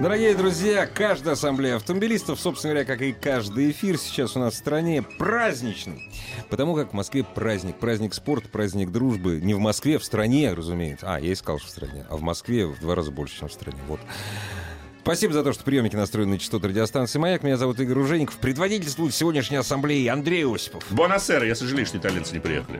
[0.00, 4.56] Дорогие друзья, каждая ассамблея автомобилистов, собственно говоря, как и каждый эфир сейчас у нас в
[4.56, 6.10] стране, праздничный.
[6.50, 7.76] Потому как в Москве праздник.
[7.76, 9.40] Праздник спорта, праздник дружбы.
[9.40, 11.06] Не в Москве, в стране, разумеется.
[11.08, 12.04] А, я искал, что в стране.
[12.10, 13.78] А в Москве в два раза больше, чем в стране.
[13.86, 14.00] Вот.
[15.02, 17.42] Спасибо за то, что приемники настроены на частоту радиостанции «Маяк».
[17.42, 18.36] Меня зовут Игорь Ужеников.
[18.38, 20.84] Предводительствует сегодняшней ассамблеи Андрей Осипов.
[20.90, 22.78] Бонасера, я сожалею, что итальянцы не приехали.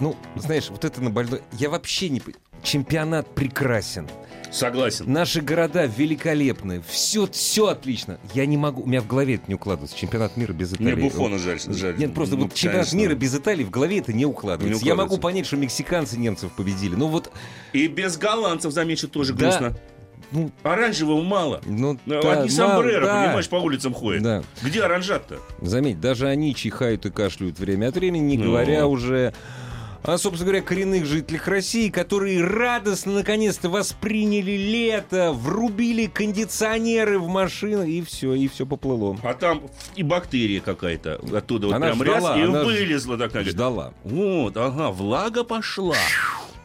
[0.00, 1.42] Ну, знаешь, вот это на больной...
[1.52, 2.22] Я вообще не...
[2.62, 4.06] Чемпионат прекрасен.
[4.52, 5.10] Согласен.
[5.10, 6.82] Наши города великолепны.
[6.86, 8.18] Все, все отлично.
[8.34, 9.96] Я не могу, у меня в голове это не укладывается.
[9.96, 10.94] Чемпионат мира без Италии.
[10.94, 11.58] Мне Буфона жаль.
[11.60, 11.96] жаль.
[11.96, 12.96] Нет, просто Ну, вот чемпионат конечно.
[12.96, 14.82] мира без Италии в голове это не укладывается.
[14.82, 15.22] Не Я могу укладывается.
[15.22, 16.94] понять, что мексиканцы немцев победили.
[16.96, 17.30] Ну вот,
[17.72, 19.38] И без голландцев, замечу, тоже Да.
[19.46, 19.76] грустно.
[20.32, 21.60] ну, Оранжевого мало.
[21.64, 23.24] ну Ну, да, Одни мало, сомбреро, да.
[23.26, 24.22] понимаешь, по улицам ходят.
[24.22, 24.42] Да.
[24.62, 25.38] Где оранжат-то?
[25.62, 28.46] Заметь, даже они чихают и кашляют время от времени, не Ну.
[28.46, 29.32] говоря уже
[30.04, 38.02] собственно говоря, коренных жителях России, которые радостно наконец-то восприняли лето, врубили кондиционеры в машины, и
[38.02, 39.18] все, и все поплыло.
[39.22, 39.62] А там
[39.96, 43.44] и бактерия какая-то оттуда вот Она прям ждала, раз и вылезла такая.
[43.44, 43.92] Ждала.
[44.04, 45.96] Вот, ага, влага пошла.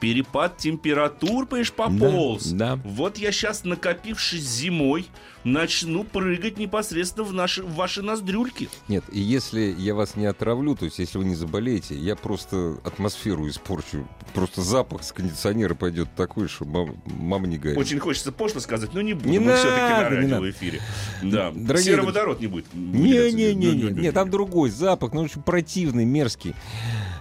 [0.05, 2.45] Перепад температур, понимаешь, пополз.
[2.51, 2.79] да.
[2.83, 5.07] Вот я сейчас, накопившись зимой,
[5.43, 8.69] начну прыгать непосредственно в, наши, в ваши ноздрюльки.
[8.87, 12.77] Нет, и если я вас не отравлю, то есть если вы не заболеете, я просто
[12.83, 14.07] атмосферу испорчу.
[14.35, 17.79] Просто запах с кондиционера пойдет такой, что мам- мама не горит.
[17.79, 19.29] Очень хочется пошло сказать, но не буду.
[19.29, 20.81] Не Мы все-таки на радио в эфире.
[21.23, 21.51] Да.
[21.51, 22.71] Дорогие Сероводород не будет.
[22.75, 26.53] Не-не-не, не, там другой запах, ну очень противный, мерзкий.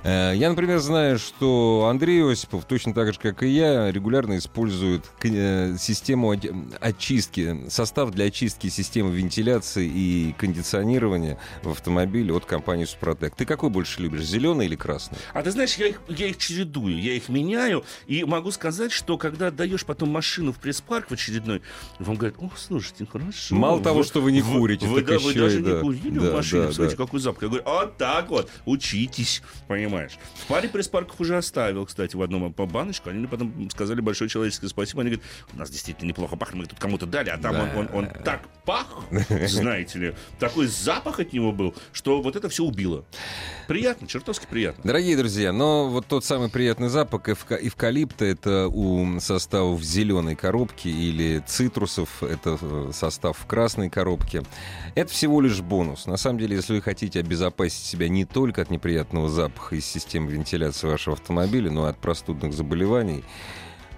[0.05, 5.03] Э, Я, например, знаю, что Андрей Осипов, точно так же, как и я, регулярно использует
[5.23, 12.85] э, систему оч- очистки, состав для очистки системы вентиляции и кондиционирования в автомобиле от компании
[12.85, 13.35] Супротек.
[13.35, 15.17] Ты какой больше любишь, зеленый или красный?
[15.33, 19.17] А ты знаешь, я их, я их чередую, я их меняю, и могу сказать, что
[19.17, 21.63] когда отдаешь потом машину в пресс-парк в очередной,
[21.99, 23.55] вам говорят, о, слушайте, хорошо.
[23.55, 25.81] Мало того, что вы не курите, вы, так вы еще даже и не да.
[25.81, 27.05] курили Да, в машине, да, посмотрите, да.
[27.05, 27.43] какой запах.
[27.43, 29.43] Я говорю, вот так вот, учитесь,
[29.95, 30.19] понимаешь.
[30.35, 34.29] В паре пресс-парков уже оставил, кстати, в одном по баночку, они мне потом сказали большое
[34.29, 37.53] человеческое спасибо, они говорят, у нас действительно неплохо пахнет, мы тут кому-то дали, а там
[37.55, 37.63] Да.
[37.77, 39.05] он, он, он так пах,
[39.47, 43.05] знаете ли, такой запах от него был, что вот это все убило.
[43.69, 44.83] Приятно, чертовски приятно.
[44.85, 50.89] Дорогие друзья, но вот тот самый приятный запах эвка- эвкалипта это у составов зеленой коробки
[50.89, 54.43] или цитрусов это э, состав в красной коробке.
[54.95, 56.07] Это всего лишь бонус.
[56.07, 60.33] На самом деле, если вы хотите обезопасить себя не только от неприятного запаха из системы
[60.33, 63.25] вентиляции вашего автомобиля, но и от простудных заболеваний,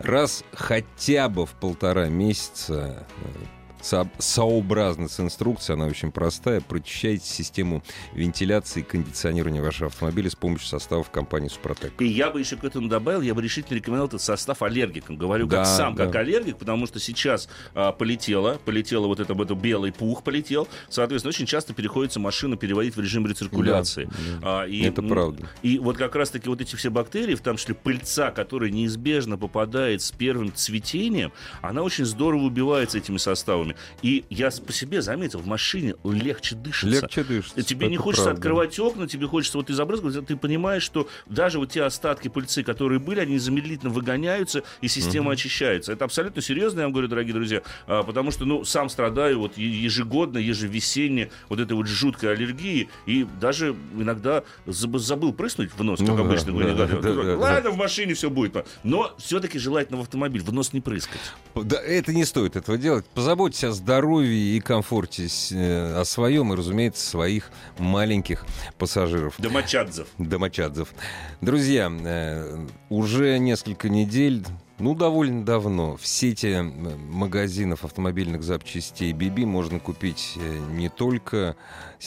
[0.00, 3.55] раз хотя бы в полтора месяца э,
[3.86, 7.82] со- сообразно с инструкцией, она очень простая, прочищайте систему
[8.14, 11.92] вентиляции и кондиционирования вашего автомобиля с помощью составов компании «Супротек».
[12.00, 15.16] И я бы еще к этому добавил, я бы решительно рекомендовал этот состав аллергикам.
[15.16, 16.06] Говорю Да, как сам, да.
[16.06, 20.66] как аллергик, потому что сейчас а, полетело, полетело вот это, вот это белый пух полетел.
[20.88, 24.08] Соответственно, очень часто приходится машину переводить в режим рециркуляции.
[24.40, 25.48] Да, А, и, Это правда.
[25.62, 30.02] И вот как раз-таки вот эти все бактерии, в том числе пыльца, которая неизбежно попадает
[30.02, 31.32] с первым цветением,
[31.62, 33.75] она очень здорово убивается этими составами.
[34.02, 37.00] И я по себе заметил, в машине легче дышится.
[37.02, 37.62] Легче дышится.
[37.62, 38.38] Тебе не хочется правда.
[38.38, 42.28] открывать окна, тебе хочется вот и забрызгивать, а ты понимаешь, что даже вот те остатки
[42.28, 45.92] пыльцы, которые были, они незамедлительно выгоняются, и система очищается.
[45.92, 49.56] Это абсолютно серьезно, я вам говорю, дорогие друзья, а, потому что, ну, сам страдаю вот
[49.56, 55.98] ежегодно, ежевесенне вот этой вот жуткой аллергии, и даже иногда заб- забыл прыснуть в нос,
[56.00, 57.36] как Ну да, обычно да, да, да, да.
[57.36, 58.66] Ладно, в машине все будет.
[58.82, 61.20] Но все-таки желательно в автомобиль, в нос не прыскать.
[61.54, 63.06] Да, это не стоит этого делать.
[63.06, 68.44] Позаботьтесь о здоровье и комфорте, э, о своем и, разумеется, своих маленьких
[68.78, 69.34] пассажиров.
[69.38, 70.08] Домочадцев.
[70.18, 70.92] Домочадцев.
[71.40, 74.44] Друзья, э, уже несколько недель,
[74.78, 81.56] ну, довольно давно, в сети магазинов автомобильных запчастей BB можно купить э, не только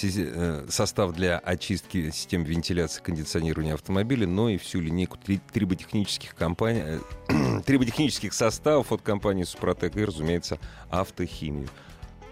[0.02, 6.36] э, состав для очистки систем вентиляции и кондиционирования автомобиля, но и всю линейку три- триботехнических
[6.36, 11.70] компаний, э, триботехнических составов от компании Супротек и, разумеется, автохимию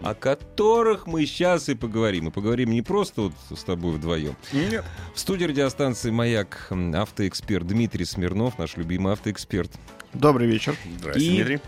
[0.02, 2.28] о которых мы сейчас и поговорим.
[2.28, 4.36] И поговорим не просто вот с тобой вдвоем.
[4.54, 4.86] Нет.
[5.14, 9.72] В студии радиостанции «Маяк» автоэксперт Дмитрий Смирнов, наш любимый автоэксперт.
[10.14, 10.76] Добрый вечер.
[11.00, 11.60] Здравствуйте, И- Дмитрий.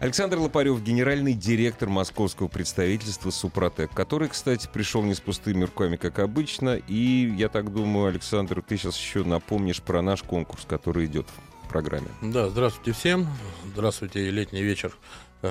[0.00, 6.18] Александр Лопарев, генеральный директор московского представительства «Супротек», который, кстати, пришел не с пустыми руками, как
[6.18, 6.76] обычно.
[6.76, 11.26] И, я так думаю, Александр, ты сейчас еще напомнишь про наш конкурс, который идет
[11.62, 12.08] в программе.
[12.20, 13.28] Да, здравствуйте всем.
[13.72, 14.94] Здравствуйте, летний вечер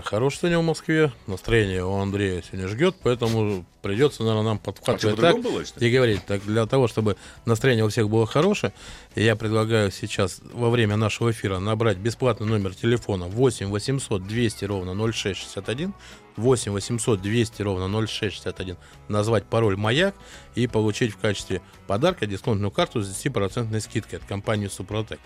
[0.01, 5.21] Хорош сегодня в Москве, настроение у Андрея сегодня жгет, поэтому придется, наверное, нам подхватывать а
[5.21, 6.25] так было, и говорить.
[6.25, 8.73] Так, для того, чтобы настроение у всех было хорошее,
[9.15, 14.95] я предлагаю сейчас во время нашего эфира набрать бесплатный номер телефона 8 800 200 ровно
[14.95, 15.93] 0661,
[16.37, 18.77] 8 800 200 ровно 0661,
[19.09, 20.15] назвать пароль «Маяк»
[20.55, 25.19] и получить в качестве подарка дисконтную карту с 10% скидкой от компании «Супротек».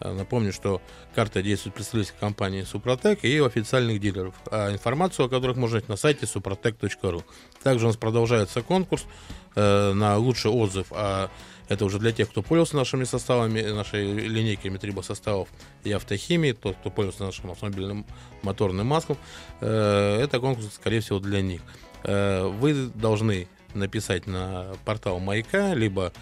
[0.00, 0.80] Э, напомню, что
[1.14, 4.34] карта действует представительской компании Супротек и у официальных дилеров.
[4.50, 7.24] А информацию о которых можно найти на сайте suprotec.ru.
[7.62, 9.06] Также у нас продолжается конкурс
[9.54, 10.88] э, на лучший отзыв.
[10.90, 11.30] А
[11.68, 15.48] это уже для тех, кто пользовался нашими составами, нашей линейками трибосоставов
[15.84, 18.06] и автохимии, тот, кто пользовался нашим автомобильным
[18.42, 19.18] моторным маслом.
[19.60, 21.62] Э, это конкурс, скорее всего, для них.
[22.04, 26.12] Вы должны написать на портал Маяка, либо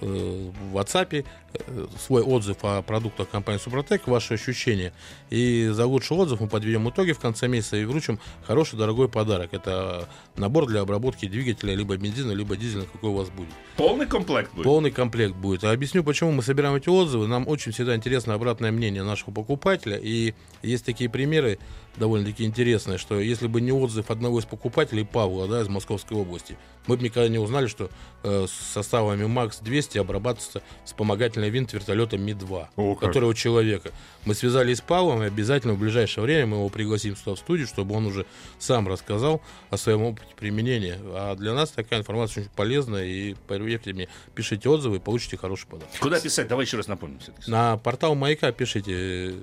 [0.00, 4.92] в WhatsApp э, свой отзыв о продуктах компании Супротек, ваши ощущения.
[5.30, 9.50] И за лучший отзыв мы подведем итоги в конце месяца и вручим хороший дорогой подарок.
[9.52, 13.50] Это набор для обработки двигателя либо бензина, либо дизеля, какой у вас будет.
[13.76, 14.64] Полный комплект будет?
[14.64, 15.64] Полный комплект будет.
[15.64, 17.26] А объясню, почему мы собираем эти отзывы.
[17.26, 19.98] Нам очень всегда интересно обратное мнение нашего покупателя.
[19.98, 21.58] И есть такие примеры,
[21.96, 26.56] довольно-таки интересные, что если бы не отзыв одного из покупателей, Павла, да, из Московской области,
[26.86, 27.90] мы бы никогда не узнали, что
[28.22, 33.92] э, с составами МАКС-200 обрабатывается вспомогательный винт вертолета Ми-2, О, который у человека.
[34.24, 37.66] Мы связались с Павлом, и обязательно в ближайшее время мы его пригласим сюда в студию,
[37.66, 38.26] чтобы он уже
[38.58, 39.40] сам рассказал
[39.70, 40.98] о своем опыте применения.
[41.02, 45.66] А для нас такая информация очень полезная, и поверьте мне, пишите отзывы и получите хороший
[45.66, 45.92] подарок.
[46.00, 46.48] Куда писать?
[46.48, 47.18] Давай еще раз напомним.
[47.46, 49.34] На портал Маяка пишите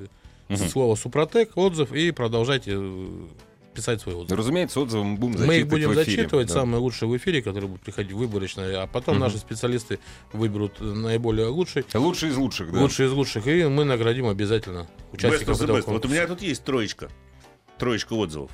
[0.50, 0.58] угу.
[0.58, 3.28] слово Супротек, отзыв и продолжайте э,
[3.78, 4.36] писать свой отзыв.
[4.36, 6.54] Разумеется, отзывы мы будем зачитывать Мы их будем зачитывать, да.
[6.56, 9.26] самые лучшие в эфире, которые будут приходить выборочно, а потом угу.
[9.26, 10.00] наши специалисты
[10.34, 11.86] выберут наиболее лучший.
[11.94, 12.80] Лучший из лучших, да?
[12.80, 17.10] Лучший из лучших, и мы наградим обязательно участников этого Вот у меня тут есть троечка.
[17.78, 18.50] Троечка отзывов.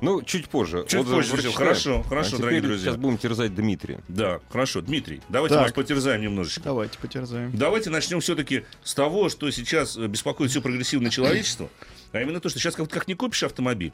[0.00, 0.84] Ну, чуть позже.
[0.88, 1.30] Чуть позже.
[1.30, 1.56] Прочитаем.
[1.56, 2.90] Хорошо, хорошо, а дорогие друзья.
[2.90, 4.00] Сейчас будем терзать Дмитрия.
[4.08, 4.80] Да, хорошо.
[4.80, 5.64] Дмитрий, давайте так.
[5.64, 6.60] нас потерзаем немножечко.
[6.62, 7.50] Давайте потерзаем.
[7.56, 11.70] Давайте начнем все-таки с того, что сейчас беспокоит все прогрессивное человечество,
[12.12, 13.92] а именно то, что сейчас как, как не купишь автомобиль,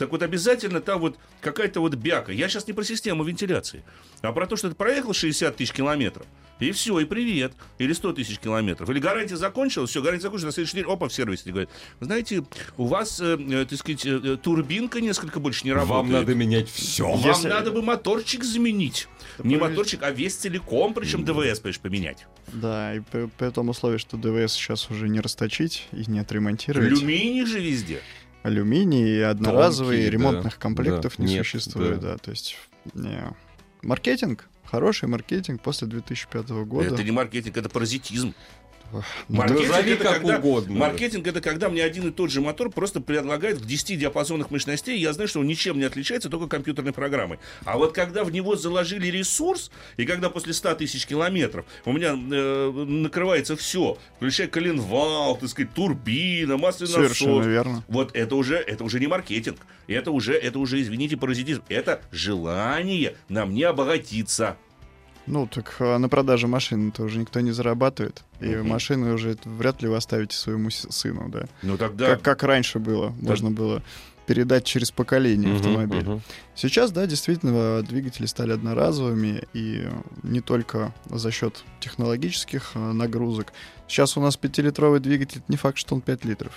[0.00, 2.32] так вот обязательно там вот какая-то вот бяка.
[2.32, 3.84] Я сейчас не про систему вентиляции,
[4.22, 6.26] а про то, что ты проехал 60 тысяч километров,
[6.58, 7.52] и все, и привет.
[7.76, 8.88] Или 100 тысяч километров.
[8.88, 11.68] Или гарантия закончилась, все, гарантия закончилась, на следующий день, опа, в сервисе говорят,
[12.00, 12.44] знаете,
[12.78, 15.96] у вас, э, э, так сказать, э, э, турбинка несколько больше не работает.
[15.96, 17.06] Вам надо менять все.
[17.06, 17.48] Вам Если...
[17.48, 19.06] надо бы моторчик заменить.
[19.36, 19.70] Это не повесь...
[19.70, 22.26] моторчик, а весь целиком, причем ДВС, понимаешь, поменять.
[22.54, 26.90] Да, и при, при том условии, что ДВС сейчас уже не расточить и не отремонтировать.
[26.90, 28.00] Алюминий же везде
[28.42, 32.12] алюминий и одноразовые Тонкие, ремонтных да, комплектов да, не нет, существует, да.
[32.12, 32.18] да.
[32.18, 32.56] То есть
[32.94, 33.34] не.
[33.82, 36.94] маркетинг, хороший маркетинг после 2005 года.
[36.94, 38.34] Это не маркетинг, это паразитизм.
[39.28, 40.78] Маркетинг, это как когда, угодно.
[40.78, 44.98] маркетинг это когда мне один и тот же мотор просто предлагает в 10 диапазонах мощностей,
[44.98, 47.38] я знаю, что он ничем не отличается, только компьютерной программой.
[47.64, 52.10] А вот когда в него заложили ресурс, и когда после 100 тысяч километров у меня
[52.12, 57.46] э, накрывается все, включая коленвал, так сказать, турбина, масляный Совершенно насос.
[57.46, 57.84] верно.
[57.88, 59.58] Вот это уже, это уже не маркетинг.
[59.86, 61.62] Это уже, это уже, извините, паразитизм.
[61.68, 64.56] Это желание на мне обогатиться.
[65.26, 68.24] Ну, так а на продаже машины тоже никто не зарабатывает.
[68.40, 68.68] И угу.
[68.68, 71.46] машины уже вряд ли вы оставите своему сыну, да.
[71.62, 72.08] Ну тогда...
[72.08, 73.14] Как, как раньше было.
[73.20, 73.30] Да.
[73.30, 73.82] Можно было
[74.26, 76.08] передать через поколение угу, автомобиль.
[76.08, 76.20] Угу.
[76.54, 79.88] Сейчас, да, действительно, двигатели стали одноразовыми, и
[80.22, 83.52] не только за счет технологических а, нагрузок.
[83.88, 86.52] Сейчас у нас пятилитровый двигатель, не факт, что он 5 литров.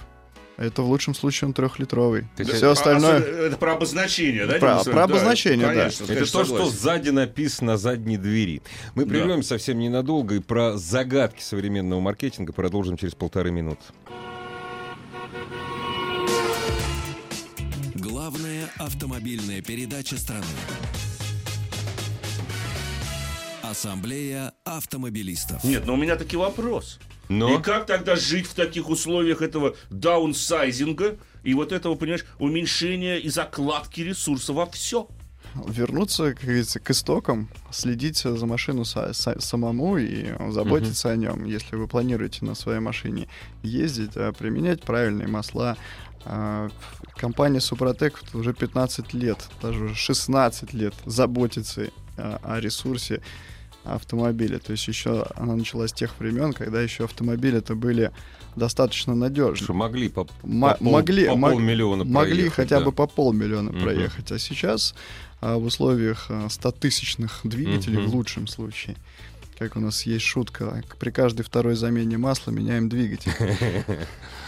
[0.57, 2.27] Это в лучшем случае он трехлитровый.
[2.37, 3.19] Да, Все остальное...
[3.19, 4.59] Это про обозначение, да?
[4.59, 5.73] Про, про обозначение, да.
[5.73, 8.61] Конечно, это то, что сзади написано на задней двери.
[8.93, 9.55] Мы прервемся да.
[9.55, 13.81] совсем ненадолго и про загадки современного маркетинга продолжим через полторы минуты.
[17.95, 20.45] Главная автомобильная передача страны.
[23.63, 25.63] Ассамблея автомобилистов.
[25.63, 26.99] Нет, но у меня таки вопрос.
[27.39, 27.57] Но...
[27.57, 33.29] И как тогда жить в таких условиях этого даунсайзинга и вот этого, понимаешь, уменьшения и
[33.29, 35.07] закладки ресурсов во все?
[35.67, 41.13] вернуться, как говорится, к истокам, следить за машину са- са- самому и заботиться uh-huh.
[41.13, 43.27] о нем, если вы планируете на своей машине
[43.61, 45.77] ездить, а применять правильные масла.
[46.25, 46.69] А,
[47.17, 53.21] компания Супротек уже 15 лет, даже уже 16 лет заботится а, о ресурсе
[53.83, 54.59] автомобиля.
[54.59, 58.11] То есть еще она началась с тех времен, когда еще автомобили это были
[58.55, 59.55] достаточно надежны.
[59.63, 62.85] Что могли по, М- по могли, по мог- полмиллиона могли проехать, хотя да.
[62.85, 63.81] бы по полмиллиона Мгм.
[63.81, 64.31] проехать.
[64.31, 64.93] А сейчас
[65.41, 68.07] а, в условиях а, 100-тысячных двигателей Мгм.
[68.11, 68.95] в лучшем случае,
[69.59, 73.31] как у нас есть шутка, при каждой второй замене масла меняем двигатель.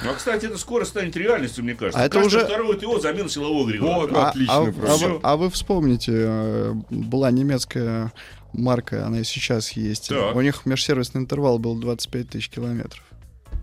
[0.04, 2.00] Ну, а, кстати, это скоро станет реальностью, мне кажется.
[2.00, 3.94] А это уже- второе ТО замена силового агрегата.
[4.00, 8.12] Вот, А- отлично а, а а вы вспомните, э, была немецкая
[8.58, 10.10] марка, она и сейчас есть.
[10.10, 10.36] Так.
[10.36, 13.04] У них межсервисный интервал был 25 тысяч километров.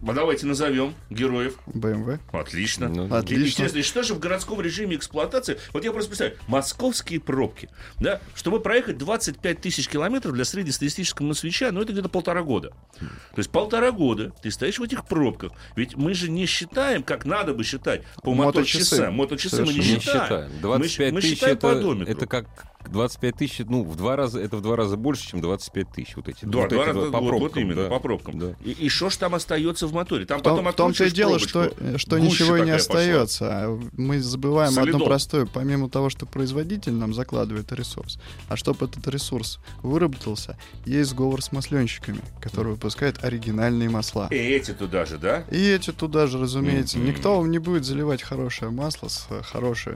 [0.05, 1.55] А давайте назовем героев.
[1.69, 2.19] BMW.
[2.33, 2.89] Отлично.
[2.89, 3.63] Ну, Отлично.
[3.63, 5.59] Интересно, и что же в городском режиме эксплуатации?
[5.73, 7.69] Вот я просто представляю, московские пробки,
[8.01, 12.71] да, чтобы проехать 25 тысяч километров для среднестатистического москвича, ну, это где-то полтора года.
[12.99, 13.07] То
[13.37, 15.53] есть полтора года ты стоишь в этих пробках.
[15.77, 18.97] Ведь мы же не считаем, как надо бы считать по Моточасы.
[18.97, 19.15] моточасам.
[19.15, 19.95] Моточасы мы не Совершенно.
[19.95, 20.23] Не считаем.
[20.25, 20.51] считаем.
[20.53, 22.13] Мы 25 мы тысяч считаем по это, одометру.
[22.13, 22.47] это как
[22.91, 26.17] 25 тысяч, ну, в два раза, это в два раза больше, чем 25 тысяч.
[26.17, 27.39] Вот эти, Да, вот два эти раза, два- по пробкам.
[27.41, 27.89] вот именно, да.
[27.89, 28.39] по пробкам.
[28.39, 28.55] Да.
[28.65, 30.27] И, и что ж там остается в моторе?
[30.27, 31.99] Там В потом в том-то и дело, что, пробочку.
[31.99, 32.77] что ничего и не пошла.
[32.77, 33.49] остается.
[33.51, 35.07] А Мы забываем одно Солидол.
[35.07, 35.47] простое.
[35.47, 41.53] Помимо того, что производитель нам закладывает ресурс, а чтобы этот ресурс выработался, есть сговор с
[41.53, 44.29] масленщиками, которые выпускают оригинальные масла.
[44.31, 45.45] И эти туда же, да?
[45.51, 46.99] И эти туда же, разумеется.
[46.99, 47.07] Мгм.
[47.09, 49.95] Никто вам не будет заливать хорошее масло с э, хорошей,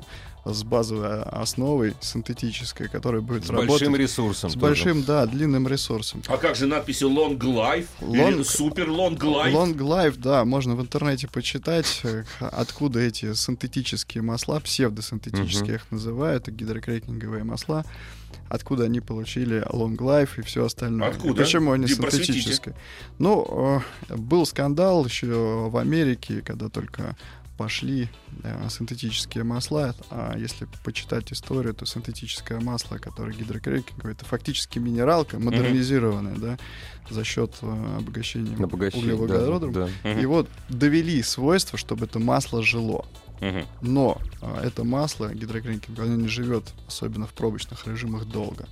[0.52, 4.50] с базовой основой синтетической, которая будет С работать большим ресурсом.
[4.50, 4.62] с тоже.
[4.66, 6.22] большим, да, длинным ресурсом.
[6.28, 7.86] А как же надписи Long Life?
[8.00, 9.52] Или Long- Super Long Life?
[9.52, 15.74] Long Life, да, можно в интернете почитать, э, откуда эти синтетические масла, псевдосинтетические Мгм.
[15.74, 17.84] их называют, гидрокрекинговые масла,
[18.48, 21.08] откуда они получили Long Life и все остальное.
[21.08, 21.30] Откуда?
[21.34, 22.32] И почему они просветите.
[22.34, 22.74] синтетические?
[23.18, 25.26] Ну, э, был скандал еще
[25.68, 27.16] в Америке, когда только
[27.56, 28.08] пошли
[28.42, 35.38] э, синтетические масла, а если почитать историю, то синтетическое масло, которое гидрокрекинговое, это фактически минералка,
[35.38, 36.58] модернизированная, да,
[37.10, 39.72] за счет э, обогащения Обогащение, углеводородом.
[39.72, 40.10] да, да.
[40.10, 40.20] Мгм.
[40.20, 43.06] И вот довели свойства, чтобы это масло жило.
[43.40, 43.66] Мгм.
[43.82, 48.66] Но а, это масло гидрокрекинг, оно не живет, особенно в пробочных режимах, долго.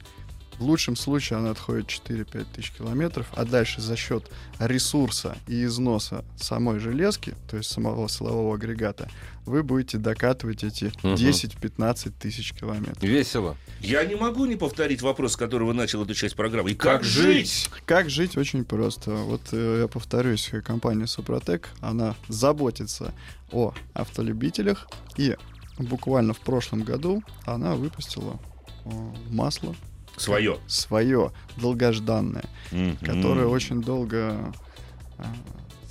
[0.58, 6.24] В лучшем случае оно отходит 4-5 тысяч километров, а дальше за счет ресурса и износа
[6.36, 9.08] самой железки, то есть самого силового агрегата,
[9.46, 11.14] вы будете докатывать эти Мгм.
[11.16, 13.02] 10-15 тысяч километров.
[13.02, 13.56] Весело.
[13.80, 16.70] Я не могу не повторить вопрос, с которого начал эту часть программы.
[16.70, 17.68] И Как как, жить?
[17.84, 19.10] Как жить очень просто.
[19.10, 23.12] Вот э, я повторюсь, компания Супротек, она заботится
[23.50, 25.36] о автолюбителях, и
[25.78, 28.38] буквально в прошлом году она выпустила
[28.84, 28.90] э,
[29.30, 29.74] масло
[30.16, 30.58] Свое.
[30.66, 32.44] свое, долгожданное,
[33.00, 33.50] которое М.
[33.50, 34.52] очень долго
[35.18, 35.24] э,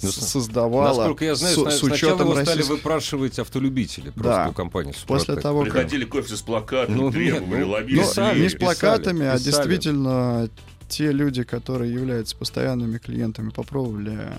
[0.01, 2.69] Ну, с- с- создавало Насколько я знаю, с, с сначала учетом его стали российских...
[2.69, 4.49] выпрашивать автолюбители просто Да.
[4.49, 5.41] у компании После «Супротек».
[5.43, 5.73] того, как...
[5.73, 8.07] Приходили к офису с плакатами, Ну, нет, требовали, ну, Ну, лоббировали.
[8.09, 9.43] писали, не с писали, плакатами, а писали.
[9.45, 10.49] действительно
[10.89, 14.33] те люди, которые являются постоянными клиентами, попробовали э,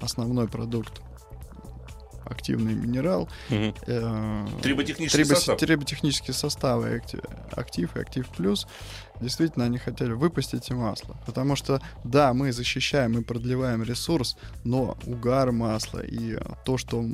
[0.00, 1.00] основной продукт
[2.26, 3.74] активный минерал, Мгм.
[3.86, 5.58] э, Триботехнический трибо- состав.
[5.58, 7.02] триботехнические составы
[7.52, 8.66] актив и актив плюс
[9.20, 14.96] действительно они хотели выпустить и масло потому что да мы защищаем и продлеваем ресурс но
[15.06, 17.04] угар масла и то что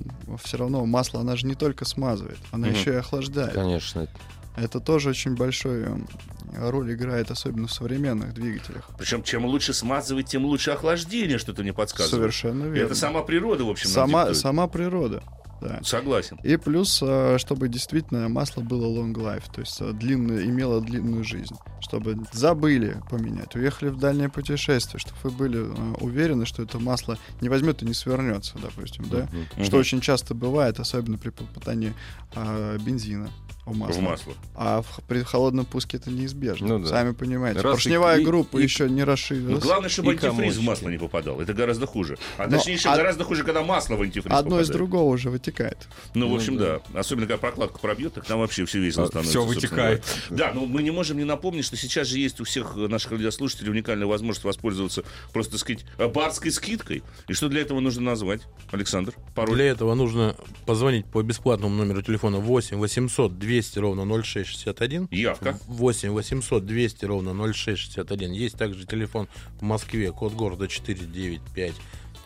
[0.43, 4.09] все равно масло она же не только смазывает она еще и охлаждает Конечно.
[4.57, 6.07] Это тоже очень большую
[6.53, 11.63] э, роль играет особенно в современных двигателях Причем, чем лучше смазывать, тем лучше охлаждение, что-то
[11.63, 12.35] не подсказывает.
[12.35, 15.23] совершенно И верно Это сама природа, в общем, сама сама природа
[15.61, 15.81] да.
[15.83, 16.39] Согласен.
[16.43, 21.23] И плюс, э, чтобы действительно масло было long life, то есть э, длинное, имело длинную
[21.23, 21.55] жизнь.
[21.81, 25.59] Чтобы забыли поменять, уехали в дальнее путешествие, чтобы вы были
[26.01, 29.29] уверены, что это масло не возьмет и не свернется, допустим, да?
[29.57, 29.65] Мгм.
[29.65, 31.93] Что очень часто бывает, особенно при попадании
[32.35, 33.29] э, бензина
[33.71, 34.01] в масло.
[34.01, 34.33] В масло.
[34.55, 36.67] А в- при холодном пуске это неизбежно.
[36.69, 36.87] Ну да.
[36.89, 37.61] Сами понимаете.
[37.61, 39.63] Раз Поршневая и- группа и- еще не Ну, расширилась.
[39.63, 40.61] главное, чтобы И антифриз в комочки.
[40.65, 41.41] масло не попадал.
[41.41, 42.19] Это гораздо хуже.
[42.39, 44.73] А Но точнее, еще од- гораздо хуже, когда масло в антифриз Одно из попадает.
[44.73, 45.79] другого уже вытекает.
[46.15, 46.81] Ну, в Ну, общем, да.
[46.93, 47.01] да.
[47.01, 49.33] Особенно, когда прокладка пробьет, так там вообще все весело А, становится.
[49.35, 50.05] собственно вытекает.
[50.31, 50.53] говоря.
[50.53, 53.71] Да, но мы не можем не напомнить, что сейчас же есть у всех наших радиослушателей
[53.71, 57.03] уникальная возможность воспользоваться просто, так сказать, барской скидкой.
[57.29, 58.41] И что для этого нужно назвать?
[58.73, 59.55] Александр, пароль.
[59.57, 60.37] Для этого нужно
[60.67, 65.09] позвонить по бесплатному номеру телефона 8 800 200 ровно 0661.
[65.11, 65.59] Явка.
[65.67, 68.33] 8 800 200 ровно 0661.
[68.33, 71.75] Есть также телефон в Москве, код города 495.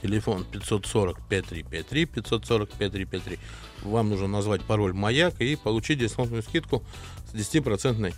[0.03, 3.39] Телефон 540 5353 540 5353.
[3.83, 6.85] Вам нужно назвать пароль «Маяк» и получить дисконтную скидку
[7.33, 8.15] с 10%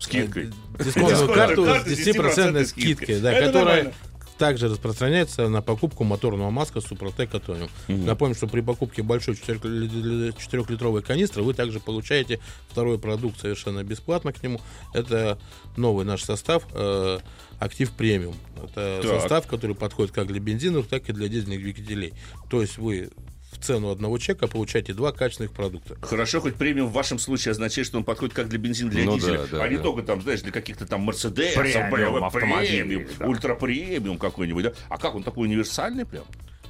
[0.00, 0.44] Скидкой.
[0.44, 3.20] э, Дисконтную Дисконтную карту карту с с 10% 10% скидкой, скидкой.
[3.20, 3.92] да, которая.
[4.38, 7.68] Также распространяется на покупку моторного маска Супротек Атониум.
[7.88, 8.06] Мгм.
[8.06, 12.40] Напомню, что при покупке большой 4-литровой канистры вы также получаете
[12.70, 14.60] второй продукт совершенно бесплатно к нему.
[14.94, 15.38] Это
[15.76, 17.18] новый наш состав э,
[17.58, 18.36] Актив Премиум.
[18.56, 19.20] Это Так.
[19.20, 22.14] состав, который подходит как для бензиновых, так и для дизельных двигателей.
[22.48, 23.10] То есть вы
[23.50, 25.96] в цену одного чека получаете два качественных продукта.
[26.02, 29.16] Хорошо, хоть премиум в вашем случае означает, что он подходит как для бензина, для Ну
[29.16, 29.82] дизеля, да, да, а не да.
[29.82, 33.26] только там, знаешь, для каких-то там Мерседесов, Премиум BMW, автомобилей, премиум, да.
[33.26, 34.72] ультра премиум какой-нибудь, да?
[34.88, 36.24] А как он такой универсальный прям?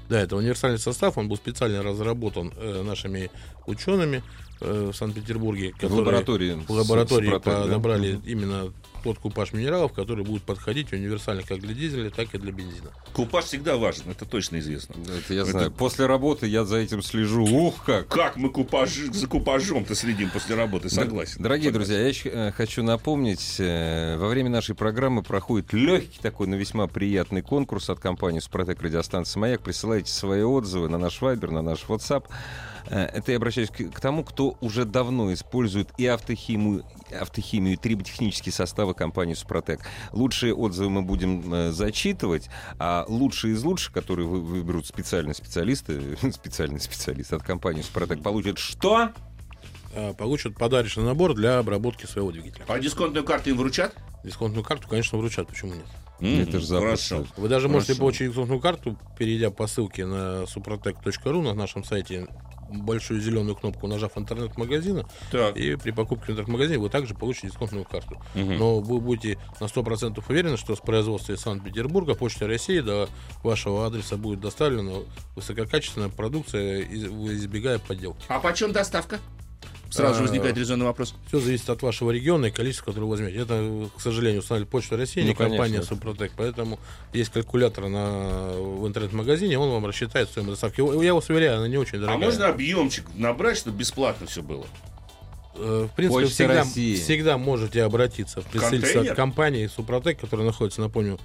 [0.09, 3.31] Да, это универсальный состав, он был специально разработан э, нашими
[3.67, 4.23] учеными
[4.61, 6.53] э, в Санкт-Петербурге, В которые лаборатории.
[6.67, 7.63] в лаборатории Супротек, да?
[7.65, 12.53] подобрали именно тот купаж минералов, который будет подходить универсально как для дизеля, так и для
[12.53, 12.91] бензина.
[13.13, 14.95] Купаж всегда важен, это точно известно.
[15.25, 15.71] Это я Это- знаю.
[15.73, 17.45] После работы я за этим слежу.
[17.45, 18.09] Ух, как!
[18.09, 18.91] Как мы купаж...
[18.95, 21.43] за купажом-то следим после работы, согласен.
[21.43, 21.73] Дорогие Согласен.
[21.75, 26.57] друзья, я еще, э, хочу напомнить, э, во время нашей программы проходит легкий такой, но
[26.57, 29.61] весьма приятный конкурс от компании «Супротек» радиостанции «Маяк».
[29.63, 32.25] Присылайте свои отзывы на наш Вайбер, на наш WhatsApp.
[32.91, 36.85] Э, Это я обращаюсь к, к тому, кто уже давно использует и автохимию,
[37.19, 39.81] автохимию, и триботехнические составы компании «Супротек».
[40.13, 46.17] Лучшие отзывы мы будем э, зачитывать, а лучшие из лучших, которые вы- выберут специальные специалисты,
[46.33, 49.11] специальные специалисты от компании «Супротек», получат что?
[49.95, 52.65] Э, Получат подарочный набор для обработки своего двигателя.
[52.69, 53.95] А дисконтную карту им вручат?
[54.25, 55.87] Дисконтную карту, конечно, вручат, почему нет?
[56.21, 57.17] Это ж запросто.
[57.19, 57.33] Хорошо.
[57.37, 58.01] Вы даже можете Хорошо.
[58.01, 62.27] получить дисконтную карту, перейдя по ссылке на suprotec.ru на нашем сайте
[62.69, 65.07] большую зеленую кнопку, нажав интернет-магазина,
[65.55, 68.21] и при покупке в интернет-магазине вы также получите дисконтную карту.
[68.35, 68.59] Мгм.
[68.59, 73.09] Но вы будете на 100% уверены, что с производства из Санкт-Петербурга Почта России до
[73.43, 74.93] вашего адреса будет доставлена
[75.37, 78.25] высококачественная продукция, из- избегая подделки.
[78.29, 79.19] А почем доставка?
[79.91, 81.15] Сразу же А, возникает резонный вопрос.
[81.29, 83.39] Все зависит от вашего региона и количества, которое вы возьмете.
[83.39, 85.97] Это, к сожалению, устанавливает Почта России, Ну, не компания конечно.
[85.97, 86.33] Супротек.
[86.37, 86.79] Поэтому
[87.15, 90.81] есть калькулятор на, в интернет-магазине, он вам рассчитает стоимость доставки.
[91.05, 92.25] Я вас уверяю, она не очень А дорогая.
[92.27, 94.67] можно объемчик набрать, чтобы бесплатно все было?
[95.55, 96.95] Э, В принципе, Почта всегда, России.
[96.95, 101.19] всегда можете обратиться в представительство компании Супротек, которая находится, напомню,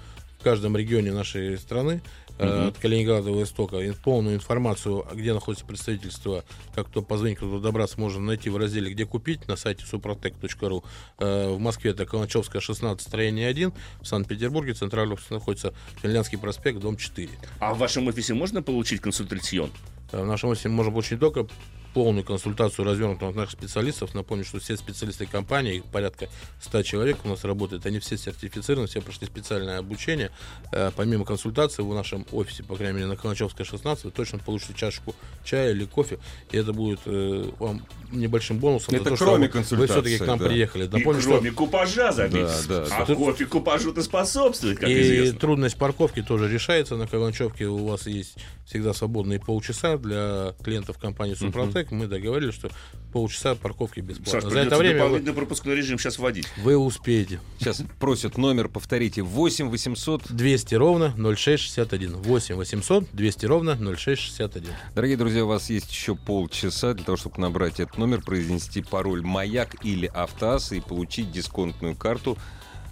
[0.44, 2.02] в каждом регионе нашей страны,
[2.38, 2.68] э, Мгм.
[2.68, 3.78] от Калининграда до Востока.
[4.04, 6.44] Полную информацию, где находится представительство,
[6.76, 10.84] как кто позвонить, кто добраться, можно найти в разделе «Где купить» на сайте suprotec.ru.
[11.20, 13.72] Э, В Москве это Калачевская, 16, строение 1.
[14.02, 17.30] В Санкт-Петербурге центральный офис находится Финляндский проспект, дом 4.
[17.60, 19.72] А в вашем офисе можно получить консультацион?
[20.12, 21.48] Э, В нашем офисе можно получить только
[21.94, 24.14] полную консультацию развернутую от наших специалистов.
[24.14, 26.28] Напомню, что все специалисты компании, их порядка
[26.62, 30.32] 100 человек у нас работает, они все сертифицированы, все прошли специальное обучение.
[30.72, 34.74] Э, Помимо консультации в нашем офисе, по крайней мере, на Калачевской 16, вы точно получите
[34.76, 36.20] чашечку чая или кофе,
[36.52, 38.96] и это будет э, вам небольшим бонусом.
[38.96, 40.46] Это то, что кроме вы- Вы консультации, все-таки к нам да.
[40.48, 40.86] приехали.
[40.86, 42.68] И Напомню, что кроме купажа, заметьте.
[42.68, 43.16] Да, да, а да.
[43.16, 45.40] кофе купажу-то способствует, как и известно.
[45.40, 46.96] трудность парковки тоже решается.
[46.96, 51.83] На Каланчевке у вас есть всегда свободные полчаса для клиентов компании Супротек.
[51.92, 52.70] Мы договорились, что
[53.12, 54.42] полчаса парковки бесплатно.
[54.42, 56.48] Саш, За это время вы, дополнительный пропускной режим сейчас вводить.
[56.58, 57.40] вы успеете.
[57.60, 60.32] Сейчас просят номер, повторите, 8 800.
[60.32, 62.18] 200 ровно 0661.
[62.18, 64.70] 8 800 200 ровно 0661.
[64.96, 69.22] Дорогие друзья, у вас есть еще полчаса для того, чтобы набрать этот номер, произнести пароль
[69.24, 72.38] «Маяк» или «Автоаз» и получить дисконтную карту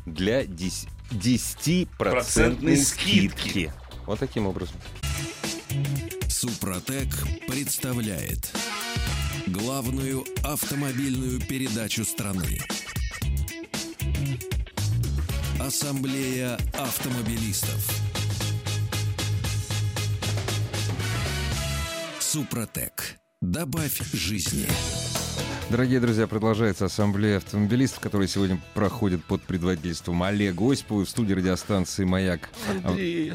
[0.06, 3.38] для 10%, 10% Процентной скидки.
[3.40, 3.74] скидки.
[4.06, 4.76] Вот таким образом.
[6.28, 7.08] Супротек
[7.48, 8.52] представляет
[9.52, 12.60] главную автомобильную передачу страны.
[15.60, 18.02] Ассамблея автомобилистов.
[22.20, 23.18] Супротек.
[23.42, 24.66] Добавь жизни.
[25.70, 32.04] Дорогие друзья, продолжается ассамблея автомобилистов, которая сегодня проходит под предводительством Олега Осипова в студии радиостанции
[32.04, 32.50] «Маяк».
[32.84, 33.34] Андрей,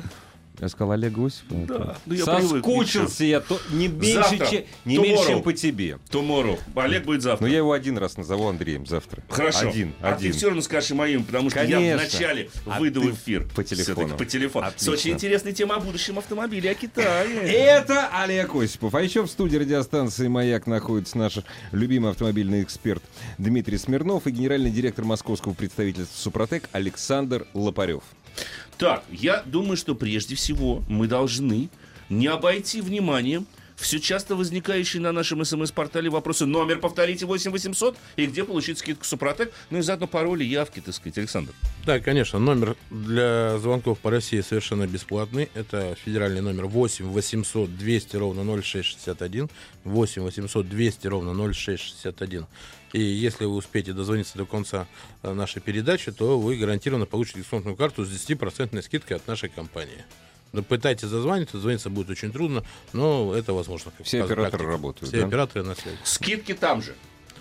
[0.59, 1.67] Я сказал Олега Осипова?
[1.67, 4.47] Да, ну я привык, Соскучился я то, не меньше, Завтра.
[4.47, 5.03] че- не Tomorrow.
[5.03, 5.99] меньше, чем по тебе.
[6.11, 6.59] tomorrow.
[6.75, 7.45] Олег будет завтра.
[7.45, 9.23] Но я его один раз назову Андреем завтра.
[9.29, 9.69] Хорошо.
[9.69, 10.33] Один, а один.
[10.33, 11.99] ты все равно скажешь им моим, потому что я Конечно.
[12.01, 13.47] вначале А выйду в эфир.
[13.55, 14.17] по телефону.
[14.17, 14.67] По телефону.
[14.69, 14.93] С Отлично.
[14.95, 17.39] очень интересной темой о будущем автомобиле, о Китае.
[17.43, 18.95] Это Олег Осипов.
[18.95, 21.39] А еще в студии радиостанции «Маяк» находится наш
[21.73, 23.03] любимый автомобильный эксперт
[23.37, 28.03] Дмитрий Смирнов и генеральный директор московского представительства «Супротек» Александр Лопарев.
[28.79, 31.71] Так, я думаю, что прежде всего мы должны
[32.09, 36.47] не обойти вниманием все часто возникающие на нашем смс-портале вопросы.
[36.47, 39.53] Номер повторите 8 800 и где получить скидку Супротек.
[39.71, 41.53] Ну и заодно пароли, явки, так сказать, Александр.
[41.85, 45.51] Да, конечно, номер для звонков по России совершенно бесплатный.
[45.55, 49.49] Это федеральный номер 8 800 200 ровно 0661.
[49.85, 52.47] 8 800 200 ровно 0661.
[52.93, 54.87] И если вы успеете дозвониться до конца
[55.23, 60.05] э, нашей передачи, то вы гарантированно получите дисконтную карту с 10% скидкой от нашей компании.
[60.57, 62.65] Но пытайтесь зазвониться, звониться будет очень трудно,
[62.95, 63.93] но это возможно.
[64.03, 64.73] Все операторы практика.
[64.73, 65.27] работают, Все да?
[65.27, 65.99] операторы на связи.
[66.03, 66.95] Скидки там же.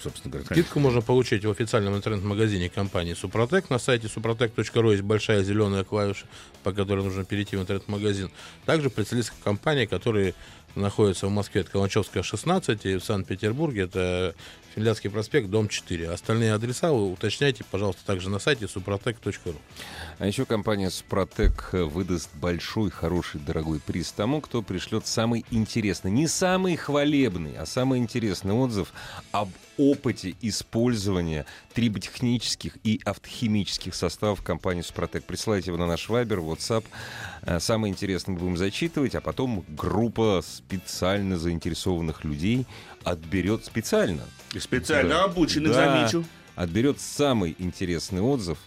[0.04, 0.47] Собственно говоря.
[0.54, 3.69] Скидку можно получить в официальном интернет-магазине компании Супротек.
[3.69, 6.25] На сайте suprotec.ru есть большая зеленая клавиша,
[6.63, 8.30] по которой нужно перейти в интернет-магазин.
[8.65, 10.34] Также представительская компания, которые
[10.75, 14.36] находятся в Москве, это Каланчевская, 16, и в Санкт-Петербурге это
[14.75, 16.09] Финляндский проспект, дом 4.
[16.09, 19.55] Остальные адреса вы уточняйте, пожалуйста, также на сайте suprotec.ru.
[20.19, 26.27] А еще компания Супротек выдаст большой, хороший, дорогой приз тому, кто пришлет самый интересный, не
[26.27, 28.91] самый хвалебный, а самый интересный отзыв
[29.31, 35.23] об опыте использования триботехнических и автохимических составов компании Супротек.
[35.25, 36.85] Присылайте его на наш Вайбер, WhatsApp.
[37.43, 42.65] Э, Самое интересное будем зачитывать, а потом группа специально заинтересованных людей
[43.03, 45.23] отберет специально И специально Да.
[45.25, 45.85] обученных, Да.
[46.07, 46.25] замечу.
[46.55, 48.57] отберет самый интересный отзыв,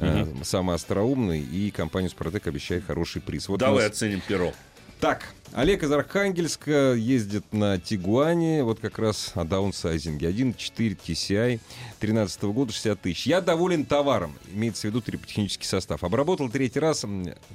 [0.00, 3.48] э, самый остроумный, и компания «Супротек» обещает хороший приз.
[3.48, 4.52] Вот Давай нас- оценим перо.
[5.00, 10.28] Так, Олег из Архангельска ездит на Тигуане, вот как раз о даунсайзинге.
[10.28, 11.60] 1.4 TCI
[11.98, 13.26] 13 года 60 тысяч.
[13.26, 16.04] Я доволен товаром, имеется в виду триботехнический состав.
[16.04, 17.06] Обработал третий раз,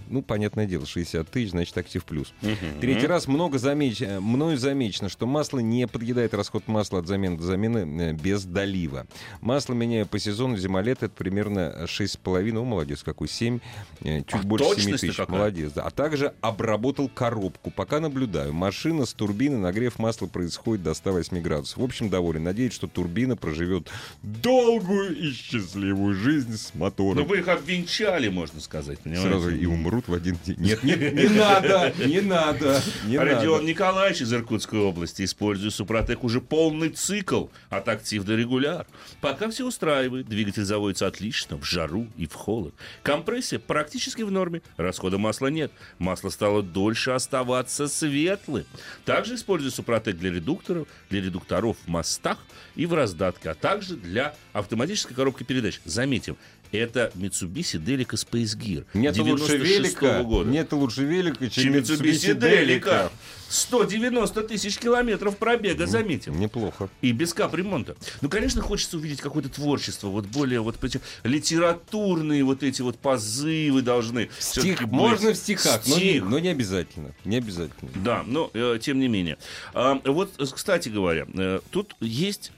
[0.09, 2.33] ну, понятное дело, 60 тысяч, значит, актив плюс.
[2.79, 4.01] Третий раз много замеч...
[4.01, 8.45] э, мною замечено, что масло не подъедает расход масла от замены до замены э, без
[8.45, 9.05] долива.
[9.41, 13.59] Масло меняю по сезону зима-лето, это примерно 6,5, о, молодец какой, 7,
[14.01, 15.37] э, чуть А больше 7 точность-то тысяч, какая?
[15.37, 15.71] молодец.
[15.73, 15.83] да.
[15.83, 17.69] А также обработал коробку.
[17.81, 18.53] Пока наблюдаю.
[18.53, 21.79] Машина с турбины, нагрев масла происходит до 108 градусов.
[21.79, 22.43] В общем, доволен.
[22.43, 23.89] Надеюсь, что турбина проживет
[24.21, 27.25] долгую и счастливую жизнь с Ну мотором.
[27.25, 29.27] вы их обвенчали, можно сказать, понимаете?
[29.27, 30.57] Сразу и умрут в один день.
[30.59, 33.65] Нет, нет, не надо, не надо, не Родион.
[33.65, 38.85] Николаевич из Иркутской области использует Супротек уже полный цикл от актив до регуляр.
[39.21, 42.75] Пока все устраивает, двигатель заводится отлично, в жару и в холод.
[43.01, 45.71] Компрессия практически в норме, расхода масла нет.
[45.97, 48.65] Масло стало дольше оставаться светлым.
[49.05, 52.37] Также использую Супротек для редукторов, для редукторов в мостах
[52.75, 55.79] и в раздатке, а также для автоматической коробки передач.
[55.85, 56.37] Заметим,
[56.71, 58.85] это Mitsubishi Delica Space Gear.
[58.93, 60.49] Нет лучше 96-го велика, года.
[60.49, 63.11] нет лучше велика, чем Чем Mitsubishi Mitsubishi Delica.
[63.51, 66.39] 190 тысяч километров пробега, заметим.
[66.39, 66.89] Неплохо.
[67.01, 67.97] И без капремонта.
[68.21, 70.77] Ну, конечно, хочется увидеть какое-то творчество, вот более вот
[71.23, 74.29] литературные вот эти вот позывы должны.
[74.39, 74.91] Стих, быть.
[74.91, 76.23] можно в стихах, но не, Стих.
[76.23, 77.13] но не обязательно.
[77.25, 77.91] Не обязательно.
[77.95, 79.37] Да, но э, тем не менее.
[79.73, 82.51] А, вот, э, кстати говоря, э, тут есть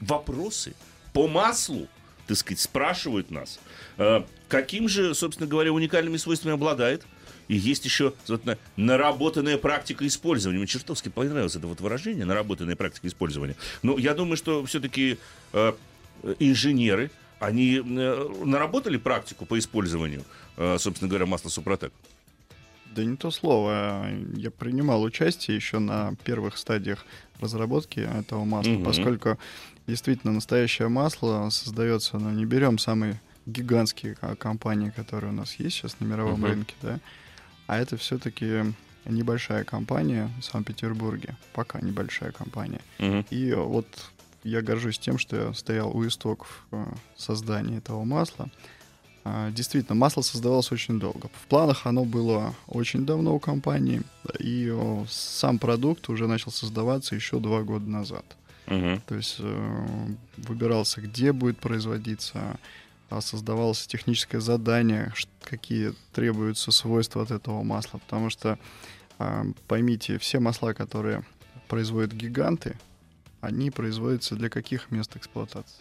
[0.00, 0.74] вопросы
[1.12, 1.88] по маслу,
[2.26, 3.58] так сказать, спрашивают нас,
[3.98, 7.02] э, каким же, собственно говоря, уникальными свойствами обладает.
[7.48, 10.58] И есть еще на- наработанная практика использования.
[10.58, 13.54] Мне чертовски понравилось это вот выражение, наработанная практика использования.
[13.82, 15.18] Но я думаю, что все-таки
[16.38, 17.10] инженеры,
[17.40, 20.24] они э, наработали практику по использованию,
[20.56, 21.92] э, собственно говоря, масла Супротек.
[22.94, 24.06] Да не то слово.
[24.36, 27.04] Я принимал участие еще на первых стадиях
[27.40, 28.84] разработки этого масла, Мгм.
[28.84, 29.38] поскольку
[29.86, 35.76] действительно настоящее масло создается, ну, не берем самые гигантские ко- компании, которые у нас есть
[35.76, 36.44] сейчас на мировом Мгм.
[36.46, 37.00] рынке, да,
[37.66, 42.80] а это все-таки небольшая компания в Санкт-Петербурге, пока небольшая компания.
[43.30, 43.86] И вот
[44.44, 46.84] я горжусь тем, что я стоял у истоков э,
[47.16, 48.48] создания этого масла.
[49.24, 51.28] А, Действительно, масло создавалось очень долго.
[51.34, 54.02] В планах оно было очень давно у компании,
[54.38, 54.74] и
[55.10, 58.24] сам продукт уже начал создаваться еще два года назад.
[58.66, 59.00] Мгм.
[59.06, 60.06] То есть э,
[60.38, 62.58] выбирался, где будет производиться,
[63.10, 67.98] а создавалось техническое задание, какие требуются свойства от этого масла.
[67.98, 68.58] Потому что,
[69.18, 71.24] а, поймите, все масла, которые
[71.68, 72.76] производят гиганты,
[73.40, 75.76] они производятся для каких мест эксплуатации?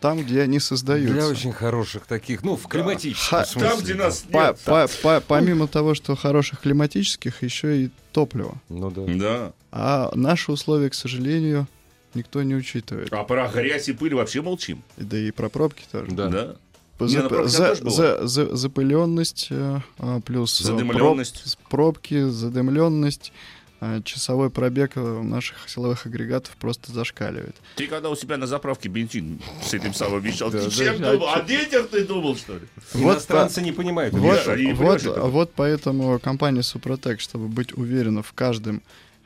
[0.00, 1.12] Там, где они создаются.
[1.12, 3.68] Для очень хороших таких, ну, в климатическом Ха- смысле.
[3.70, 4.60] Там, где нас По- нет.
[4.60, 8.54] по- по- помимо того, что хороших климатических, еще и топливо.
[8.68, 9.02] Ну да.
[9.16, 9.52] Да.
[9.72, 11.66] А наши условия, к сожалению,
[12.14, 13.12] никто не учитывает.
[13.12, 14.82] А про грязь и пыль вообще молчим.
[14.96, 16.10] И Да и про пробки тоже.
[16.12, 16.28] Да.
[16.28, 16.56] Да.
[17.00, 21.44] Не, ну, пробки за- там тоже за- за- запыленность, э, а, плюс э, Задымленность.
[21.44, 23.32] проб- пробки, задымленность,
[23.80, 27.54] э, часовой пробег наших силовых агрегатов просто зашкаливает.
[27.76, 30.94] Ты когда у себя на заправке бензин с этим самым вещал, Да, ты да, чем
[31.04, 31.28] а думал?
[31.34, 32.66] О детях ты думал, что ли?
[32.94, 34.12] Иностранцы не понимают.
[34.14, 38.82] Вот, не вот, вот поэтому компания Супротек, чтобы быть уверена в каждом